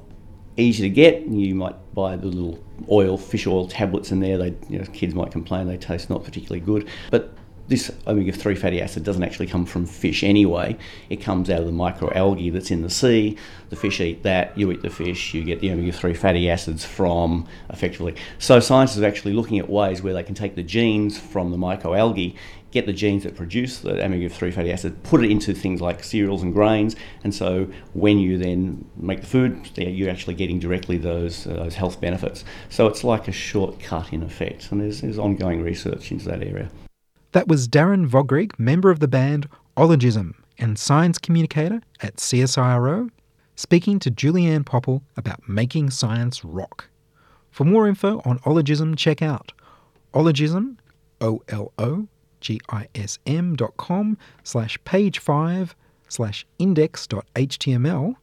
easy 0.58 0.84
to 0.84 0.90
get. 0.90 1.22
You 1.22 1.56
might 1.56 1.76
buy 1.94 2.16
the 2.16 2.28
little 2.28 2.64
oil, 2.90 3.18
fish 3.18 3.48
oil 3.48 3.68
tablets 3.68 4.12
in 4.12 4.20
there. 4.20 4.38
They, 4.38 4.56
you 4.70 4.80
know, 4.80 4.86
kids 4.86 5.14
might 5.16 5.32
complain 5.32 5.68
they 5.68 5.78
taste 5.78 6.10
not 6.10 6.24
particularly 6.24 6.60
good. 6.60 6.88
But 7.12 7.34
this 7.68 7.92
omega 8.06 8.32
3 8.32 8.56
fatty 8.56 8.82
acid 8.82 9.04
doesn't 9.04 9.24
actually 9.24 9.48
come 9.48 9.66
from 9.66 9.86
fish 9.86 10.24
anyway. 10.24 10.78
It 11.10 11.18
comes 11.18 11.50
out 11.50 11.60
of 11.60 11.66
the 11.66 11.74
microalgae 11.74 12.52
that's 12.52 12.72
in 12.72 12.82
the 12.82 12.90
sea. 12.90 13.38
The 13.70 13.76
fish 13.76 14.00
eat 14.00 14.24
that, 14.24 14.58
you 14.58 14.72
eat 14.72 14.82
the 14.82 14.90
fish, 14.90 15.34
you 15.34 15.44
get 15.44 15.60
the 15.60 15.72
omega 15.72 15.92
3 15.92 16.14
fatty 16.14 16.50
acids 16.50 16.86
from 16.86 17.46
effectively. 17.70 18.16
So, 18.40 18.60
scientists 18.60 19.00
are 19.00 19.06
actually 19.06 19.34
looking 19.34 19.60
at 19.60 19.70
ways 19.70 20.02
where 20.02 20.14
they 20.14 20.24
can 20.24 20.36
take 20.36 20.56
the 20.56 20.64
genes 20.64 21.20
from 21.20 21.52
the 21.52 21.58
microalgae 21.58 22.36
get 22.72 22.86
the 22.86 22.94
genes 22.94 23.24
that 23.24 23.36
produce 23.36 23.80
the 23.80 24.04
omega 24.04 24.30
3 24.30 24.52
fatty 24.52 24.72
acid, 24.72 25.02
put 25.04 25.24
it 25.24 25.32
into 25.32 25.54
things 25.54 25.82
like 25.82 26.04
cereals 26.04 26.44
and 26.44 26.54
grains, 26.54 26.96
and 27.24 27.34
so 27.34 27.68
when 27.94 28.20
you 28.20 28.38
then 28.38 28.86
make 28.98 29.22
the 29.22 29.28
food, 29.28 29.70
you're 29.78 30.10
actually 30.10 30.34
getting 30.34 30.60
directly 30.60 30.98
those, 30.98 31.48
uh, 31.48 31.54
those 31.54 31.76
health 31.76 32.02
benefits. 32.02 32.44
So 32.70 32.88
it's 32.88 33.04
like 33.04 33.28
a 33.28 33.32
shortcut 33.32 34.12
in 34.12 34.24
effect, 34.24 34.72
and 34.72 34.82
there's, 34.82 35.02
there's 35.02 35.18
ongoing 35.18 35.62
research 35.62 36.12
into 36.12 36.26
that 36.26 36.44
area. 36.44 36.70
That 37.32 37.48
was 37.48 37.68
Darren 37.68 38.08
Vogrig, 38.08 38.58
member 38.58 38.90
of 38.90 39.00
the 39.00 39.08
band 39.08 39.48
Ologism 39.76 40.34
and 40.58 40.80
science 40.80 41.18
communicator 41.18 41.82
at 42.02 42.18
CSIRO, 42.18 43.10
speaking 43.56 44.00
to 44.00 44.10
Julianne 44.12 44.66
Popple 44.66 45.04
about 45.16 45.48
making 45.48 45.92
science 45.92 46.44
rock. 46.44 46.90
For 47.52 47.64
more 47.64 47.88
info 47.88 48.22
on 48.26 48.40
Ologism, 48.40 48.98
check 48.98 49.22
out 49.22 49.52
Ologism, 50.14 50.78
O 51.22 51.42
L 51.50 51.74
O 51.78 52.08
gism.com 52.42 54.18
slash 54.44 54.78
page 54.84 55.20
5 55.20 55.76
slash 56.10 56.46
index.html 56.60 58.16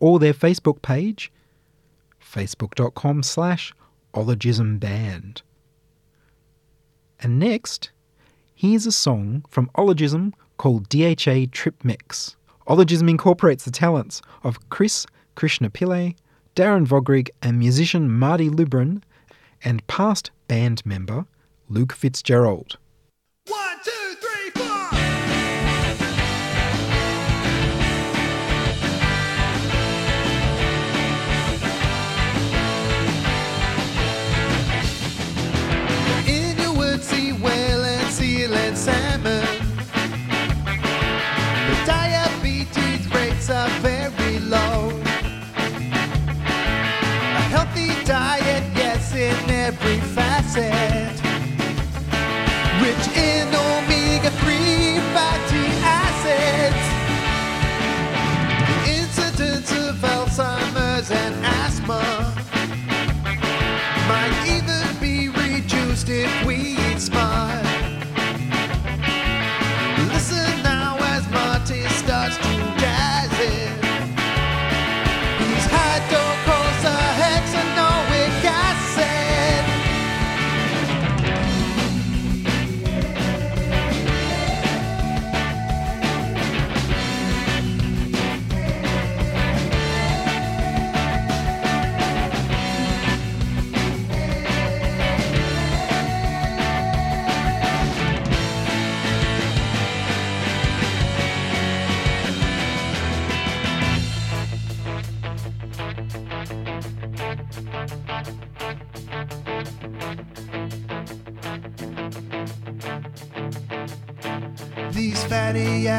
or 0.00 0.18
their 0.18 0.34
Facebook 0.34 0.82
page, 0.82 1.32
facebook.com 2.20 3.22
slash 3.22 3.72
ologismband. 4.14 5.42
And 7.20 7.38
next, 7.38 7.90
here's 8.54 8.86
a 8.86 8.92
song 8.92 9.44
from 9.48 9.70
Ologism 9.76 10.32
called 10.56 10.88
DHA 10.88 11.46
Trip 11.52 11.84
Mix. 11.84 12.36
Ologism 12.68 13.08
incorporates 13.08 13.64
the 13.64 13.70
talents 13.70 14.20
of 14.44 14.68
Chris 14.68 15.06
Krishnapillai, 15.36 16.14
Darren 16.54 16.86
Vogrig, 16.86 17.30
and 17.42 17.58
musician 17.58 18.10
Marty 18.10 18.48
Lubrin, 18.50 19.02
and 19.64 19.86
past 19.86 20.30
band 20.48 20.84
member 20.84 21.26
Luke 21.68 21.92
Fitzgerald. 21.92 22.78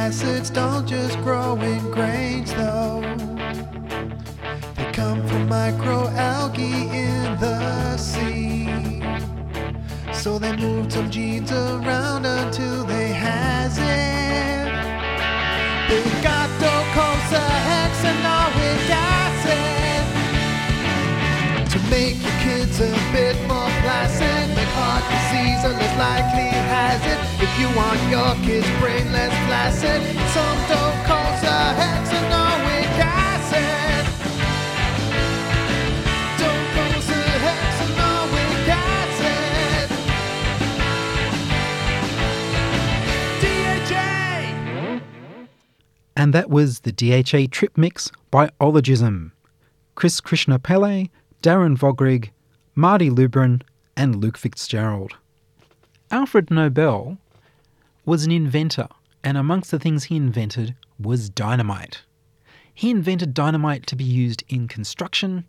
Acids 0.09 0.49
don't 0.49 0.87
just 0.87 1.21
grow 1.21 1.55
in 1.61 1.91
grains, 1.91 2.51
though. 2.55 2.99
They 4.75 4.91
come 4.91 5.21
from 5.27 5.47
microalgae 5.47 6.91
in 7.05 7.39
the 7.39 7.95
sea. 7.95 8.67
So 10.11 10.39
they 10.39 10.55
move 10.57 10.91
some 10.91 11.11
genes 11.11 11.51
around 11.51 12.25
until 12.25 12.85
they 12.85 13.09
has 13.09 13.77
it. 13.77 14.71
They 15.89 16.03
got 16.23 16.49
docosahexaenoic 16.65 18.89
acid 19.13 20.05
to 21.71 21.77
make 21.91 22.17
your 22.25 22.37
kids 22.45 22.79
a 22.79 22.91
bit 23.13 23.28
a 25.99 26.01
likely 26.01 26.47
hazard. 26.71 27.19
If 27.43 27.51
you 27.59 27.67
want 27.75 27.99
your 28.09 28.31
kid's 28.45 28.69
brain 28.79 29.11
less 29.11 29.33
some 29.81 30.57
docosahexaenoic 30.69 32.99
acid. 32.99 34.05
Docosahexaenoic 36.39 38.69
acid. 38.69 39.89
And 46.15 46.33
that 46.33 46.49
was 46.49 46.79
the 46.81 46.91
DHA 46.91 47.47
Trip 47.51 47.77
Mix 47.77 48.11
by 48.31 48.49
Ologism. 48.61 49.31
Chris 49.95 50.21
Krishnapillai, 50.21 51.09
Darren 51.41 51.77
Vogrig, 51.77 52.29
Marty 52.75 53.09
Lubrin, 53.09 53.61
and 53.97 54.15
Luke 54.15 54.37
Fitzgerald. 54.37 55.17
Alfred 56.11 56.49
Nobel 56.49 57.19
was 58.03 58.25
an 58.25 58.31
inventor 58.31 58.87
And 59.23 59.37
amongst 59.37 59.69
the 59.69 59.77
things 59.77 60.05
he 60.05 60.15
invented 60.15 60.75
was 60.99 61.29
dynamite. 61.29 62.01
He 62.73 62.89
invented 62.89 63.33
dynamite 63.35 63.85
to 63.87 63.95
be 63.95 64.05
used 64.05 64.43
in 64.47 64.67
construction 64.67 65.45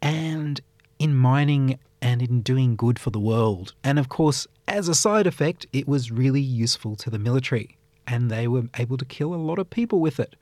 and 0.00 0.60
in 0.98 1.14
mining 1.14 1.78
and 2.00 2.22
in 2.22 2.40
doing 2.40 2.76
good 2.76 2.98
for 2.98 3.10
the 3.10 3.20
world. 3.20 3.74
And 3.84 3.98
of 3.98 4.08
course, 4.08 4.46
as 4.68 4.88
a 4.88 4.94
side 4.94 5.26
effect, 5.26 5.66
it 5.72 5.86
was 5.86 6.10
really 6.10 6.40
useful 6.40 6.96
to 6.96 7.10
the 7.10 7.18
military 7.18 7.76
and 8.06 8.30
they 8.30 8.48
were 8.48 8.64
able 8.78 8.96
to 8.96 9.04
kill 9.04 9.34
a 9.34 9.36
lot 9.36 9.58
of 9.58 9.68
people 9.68 10.00
with 10.00 10.18
it. 10.18 10.34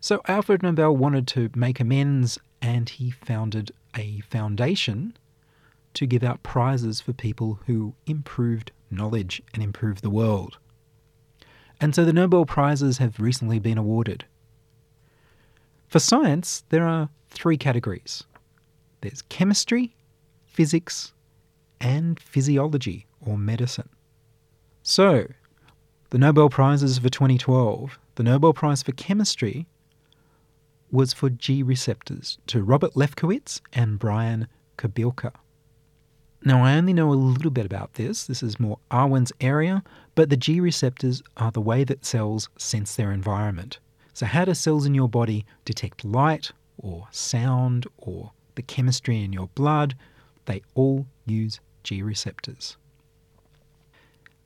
So 0.00 0.20
Alfred 0.26 0.64
Nobel 0.64 0.96
wanted 0.96 1.28
to 1.28 1.50
make 1.54 1.78
amends 1.78 2.38
and 2.60 2.88
he 2.88 3.10
founded 3.10 3.70
a 3.96 4.20
foundation 4.20 5.16
to 5.94 6.06
give 6.06 6.22
out 6.22 6.42
prizes 6.42 7.00
for 7.00 7.12
people 7.12 7.60
who 7.66 7.94
improved 8.06 8.72
knowledge 8.90 9.42
and 9.54 9.62
improved 9.62 10.02
the 10.02 10.10
world. 10.10 10.58
And 11.80 11.94
so 11.94 12.04
the 12.04 12.12
Nobel 12.12 12.46
Prizes 12.46 12.98
have 12.98 13.18
recently 13.18 13.58
been 13.58 13.78
awarded. 13.78 14.24
For 15.88 15.98
science, 15.98 16.64
there 16.68 16.86
are 16.86 17.08
three 17.28 17.56
categories 17.56 18.24
there's 19.00 19.22
chemistry, 19.22 19.96
physics, 20.46 21.12
and 21.80 22.20
physiology 22.20 23.06
or 23.20 23.36
medicine. 23.36 23.88
So, 24.82 25.26
the 26.10 26.18
Nobel 26.18 26.48
Prizes 26.48 26.98
for 26.98 27.08
2012, 27.08 27.98
the 28.14 28.22
Nobel 28.22 28.52
Prize 28.52 28.82
for 28.82 28.92
Chemistry 28.92 29.66
was 30.90 31.12
for 31.12 31.30
G 31.30 31.62
receptors 31.62 32.38
to 32.46 32.62
Robert 32.62 32.94
Lefkowitz 32.94 33.60
and 33.72 33.98
Brian 33.98 34.46
Kobilka. 34.76 35.32
Now, 36.44 36.64
I 36.64 36.76
only 36.76 36.92
know 36.92 37.12
a 37.12 37.14
little 37.14 37.52
bit 37.52 37.66
about 37.66 37.94
this. 37.94 38.26
This 38.26 38.42
is 38.42 38.58
more 38.58 38.78
Arwen's 38.90 39.32
area, 39.40 39.84
but 40.16 40.28
the 40.28 40.36
G 40.36 40.58
receptors 40.58 41.22
are 41.36 41.52
the 41.52 41.60
way 41.60 41.84
that 41.84 42.04
cells 42.04 42.48
sense 42.56 42.96
their 42.96 43.12
environment. 43.12 43.78
So, 44.12 44.26
how 44.26 44.44
do 44.44 44.54
cells 44.54 44.84
in 44.84 44.94
your 44.94 45.08
body 45.08 45.46
detect 45.64 46.04
light 46.04 46.50
or 46.78 47.06
sound 47.12 47.86
or 47.96 48.32
the 48.56 48.62
chemistry 48.62 49.22
in 49.22 49.32
your 49.32 49.48
blood? 49.54 49.94
They 50.46 50.62
all 50.74 51.06
use 51.26 51.60
G 51.84 52.02
receptors. 52.02 52.76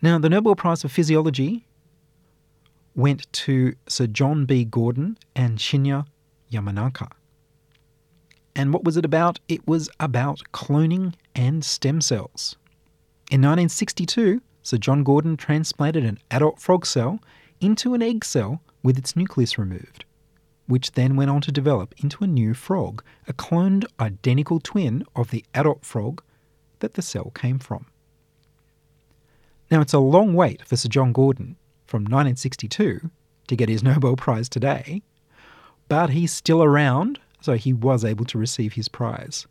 Now, 0.03 0.19
the 0.19 0.29
Nobel 0.29 0.55
Prize 0.55 0.83
for 0.83 0.89
Physiology 0.89 1.67
went 2.95 3.31
to 3.33 3.75
Sir 3.89 4.07
John 4.07 4.45
B. 4.45 4.65
Gurdon 4.65 5.17
and 5.35 5.59
Shinya 5.59 6.07
Yamanaka. 6.53 7.11
And 8.57 8.73
what 8.73 8.85
was 8.85 8.97
it 8.97 9.05
about? 9.05 9.39
It 9.49 9.69
was 9.69 9.91
about 10.01 10.41
cloning 10.53 11.13
and 11.35 11.63
stem 11.63 12.01
cells. 12.01 12.57
In 13.31 13.43
1962, 13.43 14.41
Sir 14.63 14.79
John 14.79 15.05
Gurdon 15.05 15.37
transplanted 15.37 16.05
an 16.05 16.19
adult 16.31 16.59
frog 16.59 16.87
cell 16.87 17.21
into 17.61 17.93
an 17.93 18.03
egg 18.03 18.25
cell 18.25 18.63
with 18.83 18.97
its 18.97 19.15
nucleus 19.15 19.59
removed, 19.59 20.07
which 20.67 20.93
then 20.93 21.17
went 21.17 21.31
on 21.31 21.43
to 21.43 21.53
develop 21.53 21.95
into 21.99 22.25
a 22.25 22.27
new 22.27 22.55
frog, 22.55 23.05
a 23.29 23.35
cloned 23.35 23.85
identical 24.01 24.59
twin 24.59 25.05
of 25.15 25.31
the 25.31 25.45
adult 25.53 25.85
frog 25.85 26.23
that 26.79 26.95
the 26.95 27.03
cell 27.03 27.31
came 27.35 27.59
from. 27.59 27.87
Now, 29.71 29.83
it's 29.83 29.93
a 29.93 29.99
long 29.99 30.33
wait 30.33 30.67
for 30.67 30.77
Sir 30.77 30.89
John 30.89 31.13
Gurdon 31.13 31.57
from 31.87 32.05
1962 32.05 33.11
to 33.49 33.57
get 33.57 33.69
his 33.69 33.83
Nobel 33.83 34.17
Prize 34.17 34.49
today, 34.49 35.03
but 35.89 36.11
he's 36.11 36.33
still 36.33 36.63
around, 36.63 37.21
so 37.47 37.55
he 37.55 37.73
was 37.73 38.05
able 38.05 38.25
to 38.25 38.39
receive 38.39 38.73
his 38.73 38.89
prize. 38.89 39.47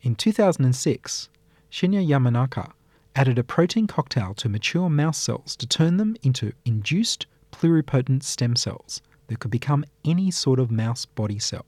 In 0.00 0.14
2006, 0.14 1.28
Shinya 1.68 2.06
Yamanaka 2.06 2.70
added 3.16 3.36
a 3.36 3.42
protein 3.42 3.88
cocktail 3.88 4.32
to 4.34 4.48
mature 4.48 4.88
mouse 4.88 5.18
cells 5.18 5.56
to 5.56 5.66
turn 5.66 5.96
them 5.96 6.14
into 6.22 6.52
induced 6.64 7.26
pluripotent 7.50 8.22
stem 8.22 8.54
cells 8.54 9.02
that 9.26 9.40
could 9.40 9.50
become 9.50 9.84
any 10.04 10.30
sort 10.30 10.60
of 10.60 10.70
mouse 10.70 11.04
body 11.04 11.40
cell. 11.40 11.66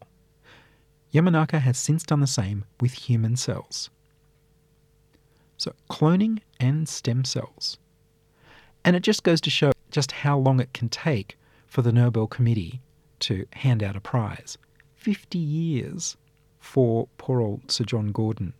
Yamanaka 1.12 1.58
has 1.58 1.76
since 1.76 2.04
done 2.04 2.20
the 2.20 2.28
same 2.28 2.64
with 2.80 2.92
human 2.92 3.34
cells. 3.36 3.90
So, 5.56 5.72
cloning 5.90 6.38
and 6.60 6.88
stem 6.88 7.24
cells. 7.24 7.78
And 8.84 8.94
it 8.94 9.02
just 9.02 9.24
goes 9.24 9.40
to 9.40 9.50
show 9.50 9.72
just 9.90 10.12
how 10.12 10.38
long 10.38 10.60
it 10.60 10.72
can 10.72 10.88
take 10.88 11.36
for 11.66 11.82
the 11.82 11.90
Nobel 11.90 12.28
Committee 12.28 12.80
to 13.18 13.44
hand 13.54 13.82
out 13.82 13.96
a 13.96 14.00
prize. 14.00 14.56
50 15.02 15.36
years 15.36 16.16
for 16.60 17.08
poor 17.18 17.40
old 17.40 17.72
Sir 17.72 17.82
John 17.84 18.12
Gurdon. 18.12 18.54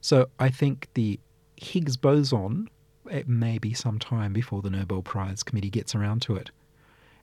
So 0.00 0.28
I 0.38 0.48
think 0.48 0.88
the 0.94 1.20
Higgs 1.56 1.98
boson, 1.98 2.70
it 3.10 3.28
may 3.28 3.58
be 3.58 3.74
some 3.74 3.98
time 3.98 4.32
before 4.32 4.62
the 4.62 4.70
Nobel 4.70 5.02
Prize 5.02 5.42
Committee 5.42 5.68
gets 5.68 5.94
around 5.94 6.22
to 6.22 6.36
it. 6.36 6.50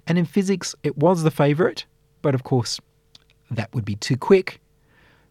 And 0.05 0.19
in 0.19 0.25
physics, 0.25 0.75
it 0.83 0.99
was 0.99 1.23
the 1.23 1.31
favourite, 1.31 1.85
but 2.21 2.35
of 2.35 2.43
course, 2.43 2.79
that 3.49 3.73
would 3.73 3.85
be 3.85 3.95
too 3.95 4.17
quick. 4.17 4.61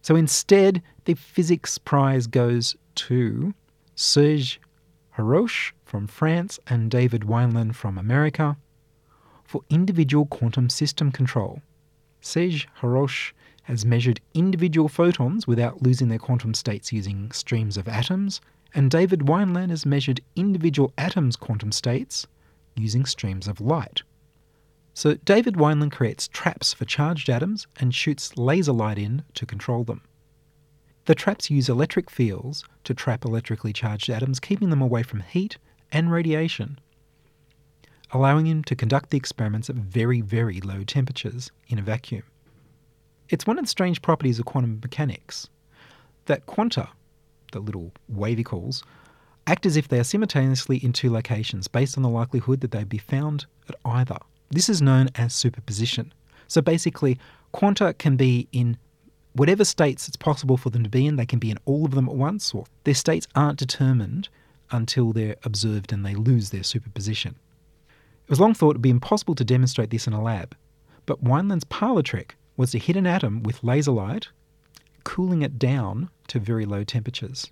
So 0.01 0.17
instead, 0.17 0.81
the 1.05 1.13
physics 1.13 1.77
prize 1.77 2.27
goes 2.27 2.75
to 2.95 3.53
Serge 3.95 4.59
Haroche 5.17 5.71
from 5.85 6.07
France 6.07 6.59
and 6.67 6.91
David 6.91 7.21
Wineland 7.21 7.75
from 7.75 7.97
America 7.97 8.57
for 9.45 9.61
individual 9.69 10.25
quantum 10.25 10.69
system 10.69 11.09
control. 11.09 11.61
Serge 12.25 12.69
Haroche 12.79 13.33
has 13.63 13.85
measured 13.85 14.21
individual 14.33 14.87
photons 14.87 15.45
without 15.45 15.81
losing 15.81 16.07
their 16.07 16.17
quantum 16.17 16.53
states 16.53 16.93
using 16.93 17.29
streams 17.31 17.75
of 17.75 17.87
atoms, 17.87 18.39
and 18.73 18.89
David 18.89 19.21
Wineland 19.21 19.69
has 19.69 19.85
measured 19.85 20.21
individual 20.35 20.93
atoms' 20.97 21.35
quantum 21.35 21.73
states 21.73 22.25
using 22.77 23.05
streams 23.05 23.45
of 23.45 23.59
light. 23.59 24.03
So 24.93 25.15
David 25.15 25.55
Wineland 25.55 25.91
creates 25.91 26.29
traps 26.29 26.73
for 26.73 26.85
charged 26.85 27.29
atoms 27.29 27.67
and 27.77 27.93
shoots 27.93 28.37
laser 28.37 28.71
light 28.71 28.97
in 28.97 29.23
to 29.33 29.45
control 29.45 29.83
them. 29.83 30.01
The 31.05 31.15
traps 31.15 31.51
use 31.51 31.67
electric 31.67 32.09
fields 32.09 32.63
to 32.85 32.93
trap 32.93 33.25
electrically 33.25 33.73
charged 33.73 34.09
atoms, 34.09 34.39
keeping 34.39 34.69
them 34.69 34.81
away 34.81 35.03
from 35.03 35.19
heat 35.19 35.57
and 35.91 36.09
radiation, 36.09 36.79
allowing 38.13 38.45
him 38.45 38.63
to 38.63 38.75
conduct 38.75 39.09
the 39.09 39.17
experiments 39.17 39.69
at 39.69 39.75
very, 39.75 40.21
very 40.21 40.61
low 40.61 40.83
temperatures 40.83 41.51
in 41.67 41.79
a 41.79 41.81
vacuum. 41.81 42.23
It's 43.29 43.47
one 43.47 43.57
of 43.57 43.65
the 43.65 43.69
strange 43.69 44.01
properties 44.01 44.39
of 44.39 44.45
quantum 44.45 44.79
mechanics 44.81 45.49
that 46.25 46.45
quanta, 46.45 46.87
the 47.51 47.59
little 47.59 47.91
wavy 48.07 48.43
wavicles, 48.43 48.83
act 49.47 49.65
as 49.65 49.75
if 49.75 49.87
they 49.87 49.99
are 49.99 50.05
simultaneously 50.05 50.77
in 50.77 50.93
two 50.93 51.11
locations 51.11 51.67
based 51.67 51.97
on 51.97 52.03
the 52.03 52.09
likelihood 52.09 52.61
that 52.61 52.71
they'd 52.71 52.87
be 52.87 52.97
found 52.97 53.45
at 53.67 53.75
either. 53.83 54.17
This 54.49 54.69
is 54.69 54.81
known 54.81 55.09
as 55.15 55.33
superposition. 55.33 56.13
So 56.47 56.61
basically, 56.61 57.19
quanta 57.51 57.93
can 57.93 58.15
be 58.15 58.47
in 58.51 58.77
whatever 59.33 59.65
states 59.65 60.07
it's 60.07 60.15
possible 60.15 60.55
for 60.55 60.69
them 60.69 60.83
to 60.83 60.89
be 60.89 61.07
in, 61.07 61.15
they 61.15 61.25
can 61.25 61.39
be 61.39 61.51
in 61.51 61.57
all 61.65 61.85
of 61.85 61.91
them 61.91 62.07
at 62.07 62.15
once, 62.15 62.53
or 62.53 62.65
their 62.83 62.93
states 62.93 63.27
aren't 63.35 63.59
determined 63.59 64.29
until 64.71 65.11
they're 65.11 65.35
observed 65.43 65.91
and 65.91 66.05
they 66.05 66.15
lose 66.15 66.51
their 66.51 66.63
superposition. 66.63 67.35
It 68.23 68.29
was 68.29 68.39
long 68.39 68.53
thought 68.53 68.71
it 68.71 68.75
would 68.75 68.81
be 68.81 68.89
impossible 68.89 69.35
to 69.35 69.43
demonstrate 69.43 69.89
this 69.89 70.07
in 70.07 70.13
a 70.13 70.21
lab, 70.21 70.55
but 71.05 71.23
Wineland's 71.23 71.65
parlour 71.65 72.01
trick 72.01 72.37
was 72.55 72.71
to 72.71 72.79
hit 72.79 72.95
an 72.95 73.05
atom 73.05 73.43
with 73.43 73.63
laser 73.63 73.91
light, 73.91 74.29
cooling 75.03 75.41
it 75.41 75.59
down 75.59 76.09
to 76.27 76.39
very 76.39 76.65
low 76.65 76.83
temperatures. 76.83 77.51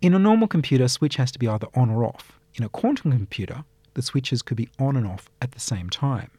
In 0.00 0.14
a 0.14 0.18
normal 0.18 0.46
computer, 0.46 0.84
a 0.84 0.88
switch 0.88 1.16
has 1.16 1.32
to 1.32 1.38
be 1.38 1.48
either 1.48 1.66
on 1.74 1.90
or 1.90 2.04
off. 2.04 2.38
In 2.54 2.62
a 2.62 2.68
quantum 2.68 3.10
computer, 3.10 3.64
the 3.94 4.02
switches 4.02 4.42
could 4.42 4.56
be 4.56 4.68
on 4.78 4.96
and 4.96 5.06
off 5.06 5.28
at 5.42 5.50
the 5.50 5.60
same 5.60 5.90
time. 5.90 6.30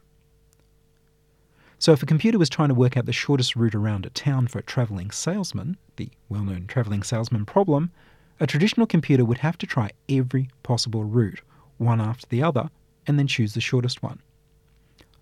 So, 1.78 1.92
if 1.92 2.02
a 2.02 2.06
computer 2.06 2.38
was 2.38 2.48
trying 2.48 2.68
to 2.68 2.74
work 2.74 2.96
out 2.96 3.06
the 3.06 3.12
shortest 3.12 3.56
route 3.56 3.74
around 3.74 4.06
a 4.06 4.10
town 4.10 4.46
for 4.48 4.58
a 4.58 4.62
travelling 4.62 5.10
salesman, 5.10 5.76
the 5.96 6.10
well 6.28 6.44
known 6.44 6.66
travelling 6.66 7.02
salesman 7.02 7.44
problem, 7.44 7.90
a 8.38 8.46
traditional 8.46 8.86
computer 8.86 9.24
would 9.24 9.38
have 9.38 9.58
to 9.58 9.66
try 9.66 9.90
every 10.08 10.48
possible 10.62 11.04
route, 11.04 11.40
one 11.80 12.00
after 12.00 12.26
the 12.28 12.42
other, 12.42 12.70
and 13.06 13.18
then 13.18 13.26
choose 13.26 13.54
the 13.54 13.60
shortest 13.60 14.02
one. 14.02 14.20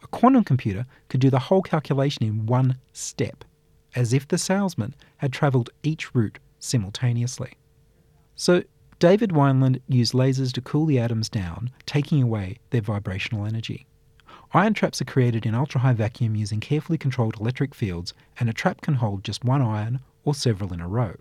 A 0.03 0.07
quantum 0.09 0.45
computer 0.45 0.87
could 1.09 1.21
do 1.21 1.31
the 1.31 1.39
whole 1.39 1.63
calculation 1.63 2.25
in 2.25 2.47
one 2.47 2.79
step, 2.93 3.45
as 3.95 4.13
if 4.13 4.29
the 4.29 4.39
salesman 4.39 4.95
had 5.19 5.33
travelled 5.33 5.71
each 5.83 6.15
route 6.15 6.39
simultaneously. 6.59 7.53
So, 8.35 8.63
David 8.99 9.31
Wineland 9.31 9.81
used 9.87 10.13
lasers 10.13 10.53
to 10.53 10.61
cool 10.61 10.87
the 10.87 10.99
atoms 10.99 11.29
down, 11.29 11.71
taking 11.87 12.23
away 12.23 12.59
their 12.71 12.81
vibrational 12.81 13.47
energy. 13.47 13.87
Ion 14.53 14.75
traps 14.75 15.01
are 15.01 15.05
created 15.05 15.47
in 15.47 15.55
ultra 15.55 15.81
high 15.81 15.93
vacuum 15.93 16.35
using 16.35 16.59
carefully 16.59 16.99
controlled 16.99 17.39
electric 17.39 17.75
fields, 17.75 18.15
and 18.41 18.49
a 18.49 18.53
trap 18.53 18.81
can 18.81 18.95
hold 18.95 19.23
just 19.23 19.45
one 19.45 19.63
ion 19.63 20.01
or 20.25 20.35
several 20.35 20.73
in 20.73 20.81
a 20.81 20.89
row. 20.89 21.15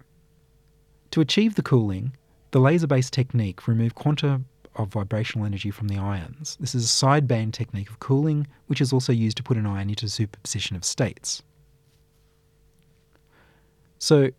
To 1.12 1.22
achieve 1.22 1.56
the 1.56 1.62
cooling, 1.62 2.16
the 2.52 2.60
laser 2.60 2.88
based 2.88 3.14
technique 3.14 3.68
removed 3.68 3.96
quanta 3.96 4.42
of 4.78 4.90
vibrational 4.90 5.46
energy 5.46 5.72
from 5.72 5.88
the 5.88 5.98
ions. 5.98 6.58
This 6.60 6.76
is 6.76 6.86
a 6.86 6.88
sideband 6.88 7.54
technique 7.54 7.90
of 7.90 8.00
cooling, 8.00 8.48
which 8.68 8.82
is 8.82 8.94
also 8.94 9.12
used 9.12 9.38
to 9.38 9.44
put 9.44 9.58
an 9.58 9.66
ion 9.66 9.90
into 9.90 10.08
superposition 10.08 10.76
of 10.76 10.86
states. 10.86 11.44
So, 14.00 14.30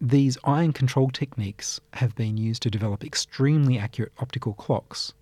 these 0.00 0.38
ion 0.44 0.72
control 0.72 1.10
techniques 1.10 1.80
have 1.94 2.14
been 2.14 2.36
used 2.36 2.62
to 2.62 2.70
develop 2.70 3.04
extremely 3.04 3.78
accurate 3.78 4.12
optical 4.18 4.54
clocks, 4.54 5.12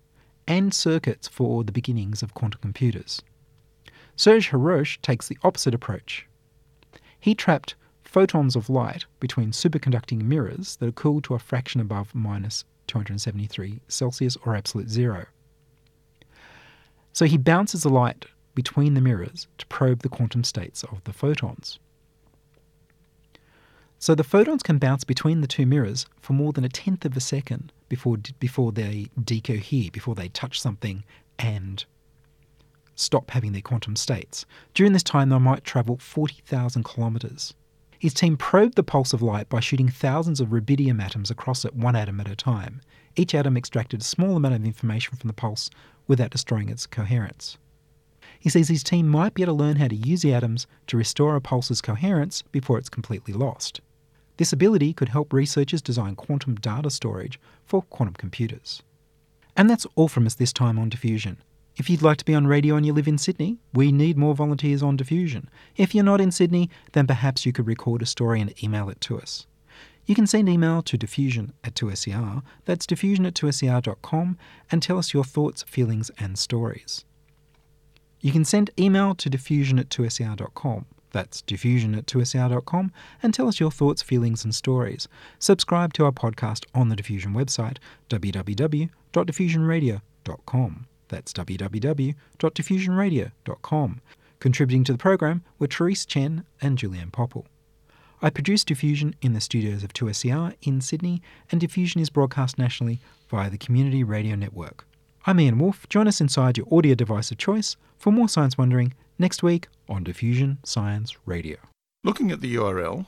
and 0.47 0.73
circuits 0.73 1.27
for 1.27 1.63
the 1.63 1.71
beginnings 1.71 2.23
of 2.23 2.33
quantum 2.33 2.59
computers. 2.61 3.21
Serge 4.15 4.49
Haroche 4.49 5.01
takes 5.01 5.27
the 5.27 5.37
opposite 5.43 5.73
approach. 5.73 6.27
He 7.19 7.35
trapped 7.35 7.75
photons 8.03 8.55
of 8.55 8.69
light 8.69 9.05
between 9.19 9.51
superconducting 9.51 10.23
mirrors 10.23 10.75
that 10.77 10.89
are 10.89 10.91
cooled 10.91 11.23
to 11.25 11.35
a 11.35 11.39
fraction 11.39 11.79
above 11.79 12.13
minus 12.13 12.65
273 12.91 13.81
Celsius 13.87 14.37
or 14.45 14.55
absolute 14.55 14.89
zero. 14.89 15.25
So 17.13 17.25
he 17.25 17.37
bounces 17.37 17.83
the 17.83 17.89
light 17.89 18.25
between 18.53 18.93
the 18.93 19.01
mirrors 19.01 19.47
to 19.57 19.65
probe 19.67 20.01
the 20.01 20.09
quantum 20.09 20.43
states 20.43 20.83
of 20.83 21.03
the 21.05 21.13
photons. 21.13 21.79
So 23.97 24.13
the 24.13 24.23
photons 24.23 24.63
can 24.63 24.77
bounce 24.77 25.03
between 25.03 25.41
the 25.41 25.47
two 25.47 25.65
mirrors 25.65 26.05
for 26.19 26.33
more 26.33 26.51
than 26.51 26.65
a 26.65 26.69
tenth 26.69 27.05
of 27.05 27.15
a 27.15 27.21
second 27.21 27.71
before, 27.87 28.17
before 28.39 28.71
they 28.71 29.07
decohere, 29.19 29.91
before 29.91 30.15
they 30.15 30.27
touch 30.29 30.59
something 30.59 31.03
and 31.39 31.85
stop 32.95 33.31
having 33.31 33.53
their 33.53 33.61
quantum 33.61 33.95
states. 33.95 34.45
During 34.73 34.93
this 34.93 35.03
time, 35.03 35.29
they 35.29 35.37
might 35.37 35.63
travel 35.63 35.97
40,000 35.97 36.83
kilometres. 36.83 37.53
His 38.01 38.15
team 38.15 38.35
probed 38.35 38.77
the 38.77 38.81
pulse 38.81 39.13
of 39.13 39.21
light 39.21 39.47
by 39.47 39.59
shooting 39.59 39.87
thousands 39.87 40.39
of 40.39 40.47
rubidium 40.47 40.99
atoms 40.99 41.29
across 41.29 41.63
it 41.63 41.75
one 41.75 41.95
atom 41.95 42.19
at 42.19 42.27
a 42.27 42.35
time. 42.35 42.81
Each 43.15 43.35
atom 43.35 43.55
extracted 43.55 44.01
a 44.01 44.03
small 44.03 44.35
amount 44.35 44.55
of 44.55 44.65
information 44.65 45.15
from 45.15 45.27
the 45.27 45.35
pulse 45.35 45.69
without 46.07 46.31
destroying 46.31 46.69
its 46.69 46.87
coherence. 46.87 47.59
He 48.39 48.49
says 48.49 48.69
his 48.69 48.81
team 48.81 49.07
might 49.07 49.35
be 49.35 49.43
able 49.43 49.55
to 49.55 49.63
learn 49.63 49.75
how 49.75 49.87
to 49.87 49.95
use 49.95 50.23
the 50.23 50.33
atoms 50.33 50.65
to 50.87 50.97
restore 50.97 51.35
a 51.35 51.41
pulse's 51.41 51.79
coherence 51.79 52.41
before 52.41 52.79
it's 52.79 52.89
completely 52.89 53.35
lost. 53.35 53.81
This 54.37 54.51
ability 54.51 54.93
could 54.93 55.09
help 55.09 55.31
researchers 55.31 55.83
design 55.83 56.15
quantum 56.15 56.55
data 56.55 56.89
storage 56.89 57.39
for 57.67 57.83
quantum 57.83 58.15
computers. 58.15 58.81
And 59.55 59.69
that's 59.69 59.85
all 59.93 60.07
from 60.07 60.25
us 60.25 60.33
this 60.33 60.51
time 60.51 60.79
on 60.79 60.89
Diffusion. 60.89 61.37
If 61.77 61.89
you'd 61.89 62.01
like 62.01 62.17
to 62.17 62.25
be 62.25 62.35
on 62.35 62.47
radio 62.47 62.75
and 62.75 62.85
you 62.85 62.93
live 62.93 63.07
in 63.07 63.17
Sydney, 63.17 63.57
we 63.73 63.91
need 63.91 64.17
more 64.17 64.35
volunteers 64.35 64.83
on 64.83 64.97
Diffusion. 64.97 65.49
If 65.77 65.95
you're 65.95 66.03
not 66.03 66.21
in 66.21 66.31
Sydney, 66.31 66.69
then 66.91 67.07
perhaps 67.07 67.45
you 67.45 67.53
could 67.53 67.67
record 67.67 68.01
a 68.01 68.05
story 68.05 68.41
and 68.41 68.63
email 68.63 68.89
it 68.89 68.99
to 69.01 69.19
us. 69.19 69.47
You 70.05 70.15
can 70.15 70.27
send 70.27 70.49
email 70.49 70.81
to 70.81 70.97
diffusion 70.97 71.53
at 71.63 71.75
2ser, 71.75 72.41
that's 72.65 72.85
diffusion 72.85 73.25
at 73.25 73.35
2ser.com, 73.35 74.37
and 74.71 74.81
tell 74.81 74.97
us 74.97 75.13
your 75.13 75.23
thoughts, 75.23 75.63
feelings, 75.63 76.11
and 76.17 76.37
stories. 76.37 77.05
You 78.19 78.31
can 78.31 78.45
send 78.45 78.71
email 78.79 79.15
to 79.15 79.29
diffusion 79.29 79.79
at 79.79 79.89
2ser.com. 79.89 80.85
That's 81.11 81.41
diffusion 81.41 81.95
at 81.95 82.05
2ser.com 82.05 82.91
and 83.21 83.33
tell 83.33 83.47
us 83.47 83.59
your 83.59 83.71
thoughts, 83.71 84.01
feelings, 84.01 84.45
and 84.45 84.55
stories. 84.55 85.07
Subscribe 85.39 85.91
to 85.93 86.05
our 86.05 86.11
podcast 86.11 86.65
on 86.73 86.89
the 86.89 86.95
Diffusion 86.95 87.33
website, 87.33 87.77
www.diffusionradio.com. 88.09 90.87
That's 91.11 91.31
www.diffusionradio.com. 91.33 94.01
Contributing 94.39 94.83
to 94.85 94.91
the 94.91 94.97
program 94.97 95.43
were 95.59 95.67
Therese 95.67 96.05
Chen 96.05 96.43
and 96.59 96.79
Julianne 96.79 97.11
Popple. 97.11 97.45
I 98.23 98.31
produce 98.31 98.63
Diffusion 98.63 99.15
in 99.21 99.33
the 99.33 99.41
studios 99.41 99.83
of 99.83 99.93
2SER 99.93 100.55
in 100.61 100.81
Sydney, 100.81 101.21
and 101.51 101.61
Diffusion 101.61 102.01
is 102.01 102.09
broadcast 102.09 102.57
nationally 102.57 102.99
via 103.29 103.49
the 103.49 103.57
Community 103.57 104.03
Radio 104.03 104.35
Network. 104.35 104.87
I'm 105.25 105.39
Ian 105.39 105.59
Woolf. 105.59 105.87
Join 105.89 106.07
us 106.07 106.21
inside 106.21 106.57
your 106.57 106.67
audio 106.71 106.95
device 106.95 107.29
of 107.29 107.37
choice 107.37 107.75
for 107.99 108.11
more 108.11 108.29
science 108.29 108.57
wondering 108.57 108.95
next 109.19 109.43
week 109.43 109.67
on 109.87 110.03
Diffusion 110.03 110.57
Science 110.63 111.15
Radio. 111.27 111.57
Looking 112.03 112.31
at 112.31 112.41
the 112.41 112.55
URL, 112.55 113.05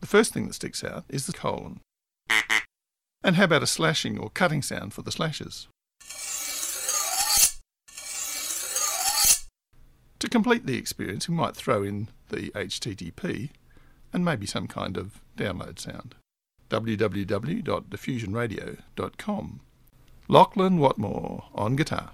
the 0.00 0.06
first 0.06 0.34
thing 0.34 0.48
that 0.48 0.54
sticks 0.54 0.84
out 0.84 1.04
is 1.08 1.26
the 1.26 1.32
colon. 1.32 1.80
And 3.22 3.36
how 3.36 3.44
about 3.44 3.62
a 3.62 3.66
slashing 3.66 4.18
or 4.18 4.28
cutting 4.28 4.60
sound 4.60 4.92
for 4.92 5.00
the 5.00 5.12
slashes? 5.12 5.68
To 10.20 10.28
complete 10.28 10.66
the 10.66 10.76
experience, 10.76 11.28
we 11.28 11.34
might 11.34 11.56
throw 11.56 11.82
in 11.82 12.08
the 12.28 12.50
HTTP 12.50 13.50
and 14.12 14.24
maybe 14.24 14.46
some 14.46 14.68
kind 14.68 14.96
of 14.96 15.20
download 15.36 15.78
sound. 15.78 16.14
www.diffusionradio.com. 16.70 19.60
Lachlan 20.28 20.78
Watmore 20.78 21.44
on 21.54 21.76
guitar. 21.76 22.12